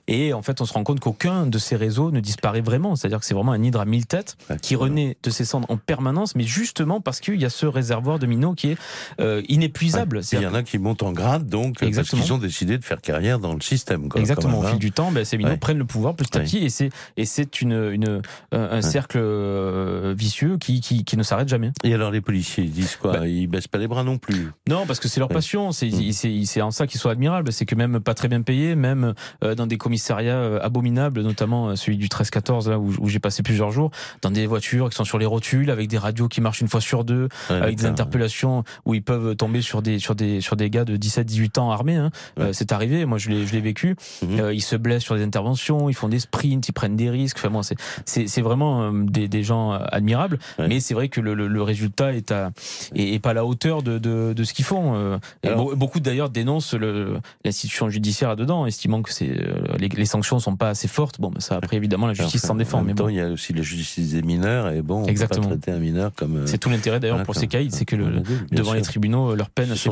[0.08, 2.96] Et en fait, on se rend compte qu'aucun de ces réseaux ne disparaît vraiment.
[2.96, 5.76] C'est-à-dire que c'est vraiment un hydre à mille têtes qui renaît de ses cendres en
[5.76, 8.78] permanence, mais justement parce qu'il y a ce réservoir de minots qui est
[9.20, 10.20] euh, inépuisable.
[10.32, 12.22] Il y en a qui montent en grade, donc, parce Exactement.
[12.22, 14.08] qu'ils ont décidé de faire carrière dans le système.
[14.08, 14.60] Quoi, Exactement.
[14.60, 14.78] Au fil hein.
[14.78, 15.56] du temps, ben, ces minots Ouais.
[15.56, 20.14] prennent le pouvoir petit à petit, et c'est et c'est une, une un, cercle euh,
[20.16, 21.72] vicieux qui qui, qui ne s'arrête jamais.
[21.82, 23.12] Et alors les policiers, ils disent quoi?
[23.12, 24.50] Bah- Ils baissent pas les bras non plus.
[24.68, 25.72] Non, parce que c'est leur passion.
[25.72, 26.12] C'est Mm.
[26.12, 27.52] c'est c'est en ça qu'ils sont admirables.
[27.52, 31.68] C'est que même pas très bien payés, même euh, dans des commissariats euh, abominables, notamment
[31.70, 33.90] euh, celui du 13-14 là où, où j'ai passé plusieurs jours,
[34.22, 36.80] dans des voitures qui sont sur les rotules avec des radios qui marchent une fois
[36.80, 40.54] sur deux, Ouais, avec des interpellations où ils peuvent tomber sur des sur des sur
[40.54, 41.96] des gars de 17-18 ans armés.
[41.96, 42.10] Hein.
[42.36, 42.44] Ouais.
[42.44, 43.04] Euh, c'est arrivé.
[43.06, 43.96] Moi, je l'ai je l'ai vécu.
[44.22, 44.38] Mhm.
[44.40, 47.38] Euh, ils se blessent sur des interventions, ils font des sprints, ils prennent des risques.
[47.38, 50.38] Enfin bon, c'est c'est c'est vraiment euh, des des gens admirables.
[50.58, 50.68] Ouais.
[50.68, 52.52] Mais c'est vrai que le, le, le résultat est à
[52.94, 55.18] est, est pas à la hauteur de de, de ce qu'ils font.
[55.42, 59.34] Alors- beaucoup d'ailleurs dénoncent le l'institution judiciaire là-dedans, estimant que c'est
[59.78, 61.20] les, les sanctions sont pas assez fortes.
[61.20, 63.10] Bon, ben ça après évidemment la justice s'en défend, En mais temps, bon.
[63.10, 65.48] il y a aussi la justice des mineurs, et bon, on Exactement.
[65.48, 66.33] peut pas traiter un mineur comme.
[66.36, 68.74] Euh, C'est tout l'intérêt d'ailleurs pour ces caïds, c'est que le, devant sûr.
[68.74, 69.90] les tribunaux, leurs peines à sont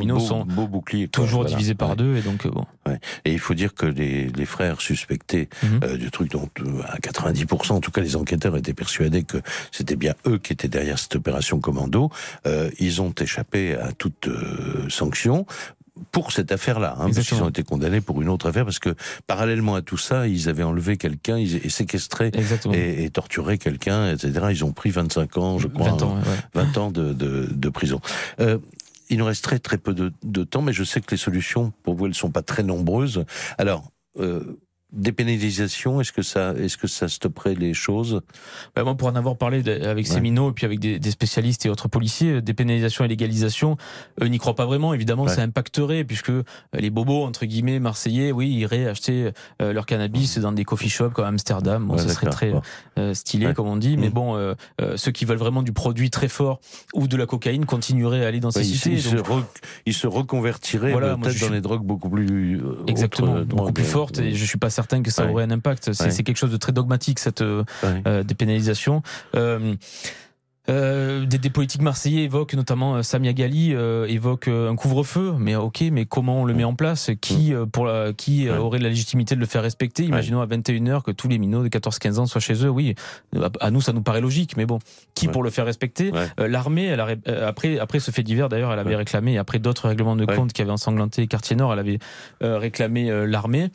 [1.07, 1.57] quoi, toujours voilà.
[1.57, 1.97] divisées par Ouais.
[1.97, 2.67] deux, et donc euh, bon.
[3.25, 5.81] Et il faut dire que les, les frères suspectés Mhm.
[5.85, 9.39] euh, du truc dont euh, à 90%, en tout cas les enquêteurs étaient persuadés que
[9.71, 12.11] c'était bien eux qui étaient derrière cette opération commando,
[12.47, 15.47] euh, ils ont échappé à toute euh, sanction
[16.11, 18.95] pour cette affaire-là, hein, parce qu'ils ont été condamnés pour une autre affaire, parce que
[19.27, 22.31] parallèlement à tout ça, ils avaient enlevé quelqu'un, ils et séquestré
[22.73, 24.47] et, et torturé quelqu'un, etc.
[24.51, 26.21] Ils ont pris 25 ans, je crois, 20 ans, ouais,
[26.61, 26.65] ouais.
[26.65, 28.01] 20 ans de, de, de prison.
[28.41, 28.59] Euh,
[29.11, 31.73] il nous reste très très peu de, de temps, mais je sais que les solutions
[31.83, 33.25] pour vous elles sont pas très nombreuses.
[33.59, 34.59] Alors, euh,
[34.93, 38.21] dépénalisation, est-ce que ça, est-ce que ça stopperait les choses?
[38.75, 40.21] Bah, moi, pour en avoir parlé avec Ouais.
[40.21, 43.77] minots et puis avec des, des spécialistes et autres policiers, euh, dépénalisation et légalisation,
[44.21, 44.93] eux n'y croient pas vraiment.
[44.95, 45.35] Évidemment, Ouais.
[45.35, 46.43] ça impacterait puisque euh,
[46.75, 49.31] les bobos entre guillemets marseillais, oui, iraient acheter
[49.61, 51.87] euh, leur cannabis dans des coffee shops comme Amsterdam.
[51.87, 52.53] Bon, ça serait très
[52.99, 54.13] euh, stylé comme on dit, mais Mhm.
[54.13, 54.55] bon, euh,
[54.97, 56.61] ceux qui veulent vraiment du produit très fort
[56.95, 58.91] ou de la cocaïne continueraient à aller dans ces ils, cités.
[58.93, 59.45] ils se donc- re-
[59.87, 63.83] ils se reconvertiraient Voilà, peut-être dans suis- les drogues beaucoup plus Exactement, autres, beaucoup plus
[63.85, 65.31] drogues, forte euh, et je suis pas certain que ça Ouais.
[65.31, 65.93] aurait un impact.
[65.93, 66.23] C'est Ouais.
[66.23, 67.65] quelque chose de très dogmatique cette euh,
[68.07, 69.03] euh, dépénalisation.
[69.35, 69.75] Euh,
[70.69, 75.35] euh, des, des politiques marseillais évoquent notamment euh, Samia Gali euh, évoque euh, un couvre-feu,
[75.39, 77.11] mais ok, mais comment on le met en place?
[77.21, 78.57] Qui euh, pour la, qui Ouais.
[78.57, 80.05] aurait la légitimité de le faire respecter?
[80.05, 82.69] Imaginons à 21h que tous les minots de 14-15 ans soient chez eux.
[82.69, 82.95] Oui,
[83.61, 84.79] à, nous ça nous paraît logique, mais bon,
[85.15, 85.33] qui Ouais.
[85.33, 86.13] pour le faire respecter?
[86.13, 86.27] Ouais.
[86.39, 87.09] Euh, L'armée, elle a
[87.47, 88.97] après après ce fait divers d'ailleurs, elle avait Ouais.
[88.97, 90.37] réclamé après d'autres règlements de Ouais.
[90.37, 91.99] compte qui avaient ensanglanté Quartier Nord, elle avait
[92.41, 93.71] réclamé l'armée,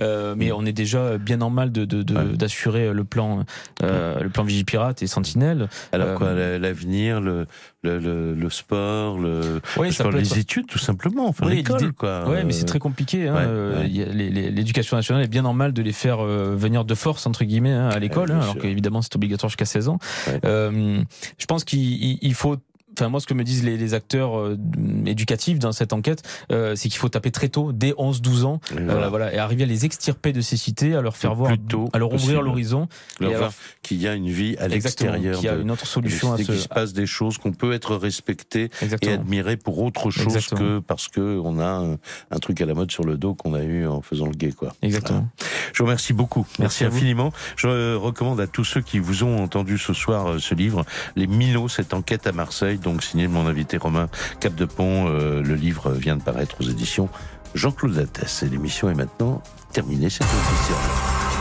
[0.00, 2.16] Euh, mais on est déjà bien en mal de Mm.
[2.16, 2.36] Ouais.
[2.36, 3.44] d'assurer le plan
[3.82, 5.68] euh, le plan Vigipirate et Sentinelle.
[5.92, 7.46] Alors quoi la- l'avenir, le,
[7.82, 11.28] le, le, le sport, le, Oui, le ça sport, peut les être- études tout simplement,
[11.28, 12.28] enfin Oui, l'école quoi.
[12.28, 13.28] Ouais, mais c'est très compliqué.
[13.28, 13.34] hein.
[13.34, 14.50] ouais, Euh, ouais.
[14.50, 17.88] L'éducation nationale est bien normale de les faire euh, venir de force entre guillemets hein,
[17.88, 19.98] à l'école, bien hein, alors qu'évidemment c'est obligatoire jusqu'à 16 ans.
[20.28, 20.40] Ouais.
[20.44, 21.02] Euh,
[21.38, 22.56] je pense qu'il il- il faut.
[22.98, 24.58] Enfin, moi, ce que me disent les, les acteurs euh,
[25.06, 28.82] éducatifs dans cette enquête, euh, c'est qu'il faut taper très tôt, dès 11-12 ans, Et
[28.84, 29.08] voilà.
[29.08, 31.88] voilà, et arriver à les extirper de ces cités, à leur faire voir, plus tôt
[31.92, 32.88] à leur ouvrir l'horizon,
[33.20, 35.36] leur voir leur- qu'il y a une vie à l'extérieur.
[35.36, 37.72] qu'il y a une autre solution à qu'il ce- se passe des choses, qu'on peut
[37.72, 38.70] être respecté
[39.02, 40.60] et admiré pour autre chose Exactement.
[40.60, 41.92] que parce que on a un,
[42.30, 44.52] un truc à la mode sur le dos qu'on a eu en faisant le gay,
[44.52, 44.72] quoi.
[44.82, 45.28] Exactement.
[45.72, 46.46] Je vous remercie beaucoup.
[46.58, 47.32] Merci, infiniment.
[47.56, 50.84] Je euh, recommande à tous ceux qui vous ont entendu ce soir ce livre,
[51.16, 54.08] Les Minots, cette enquête à Marseille, donc signé de mon invité Romain
[54.40, 55.08] Capdepont.
[55.08, 57.08] Euh, le livre vient de paraître aux éditions
[57.54, 58.42] Jean-Claude Lattès.
[58.42, 60.10] Et l'émission est maintenant terminée.
[60.10, 61.31] C'est officiel.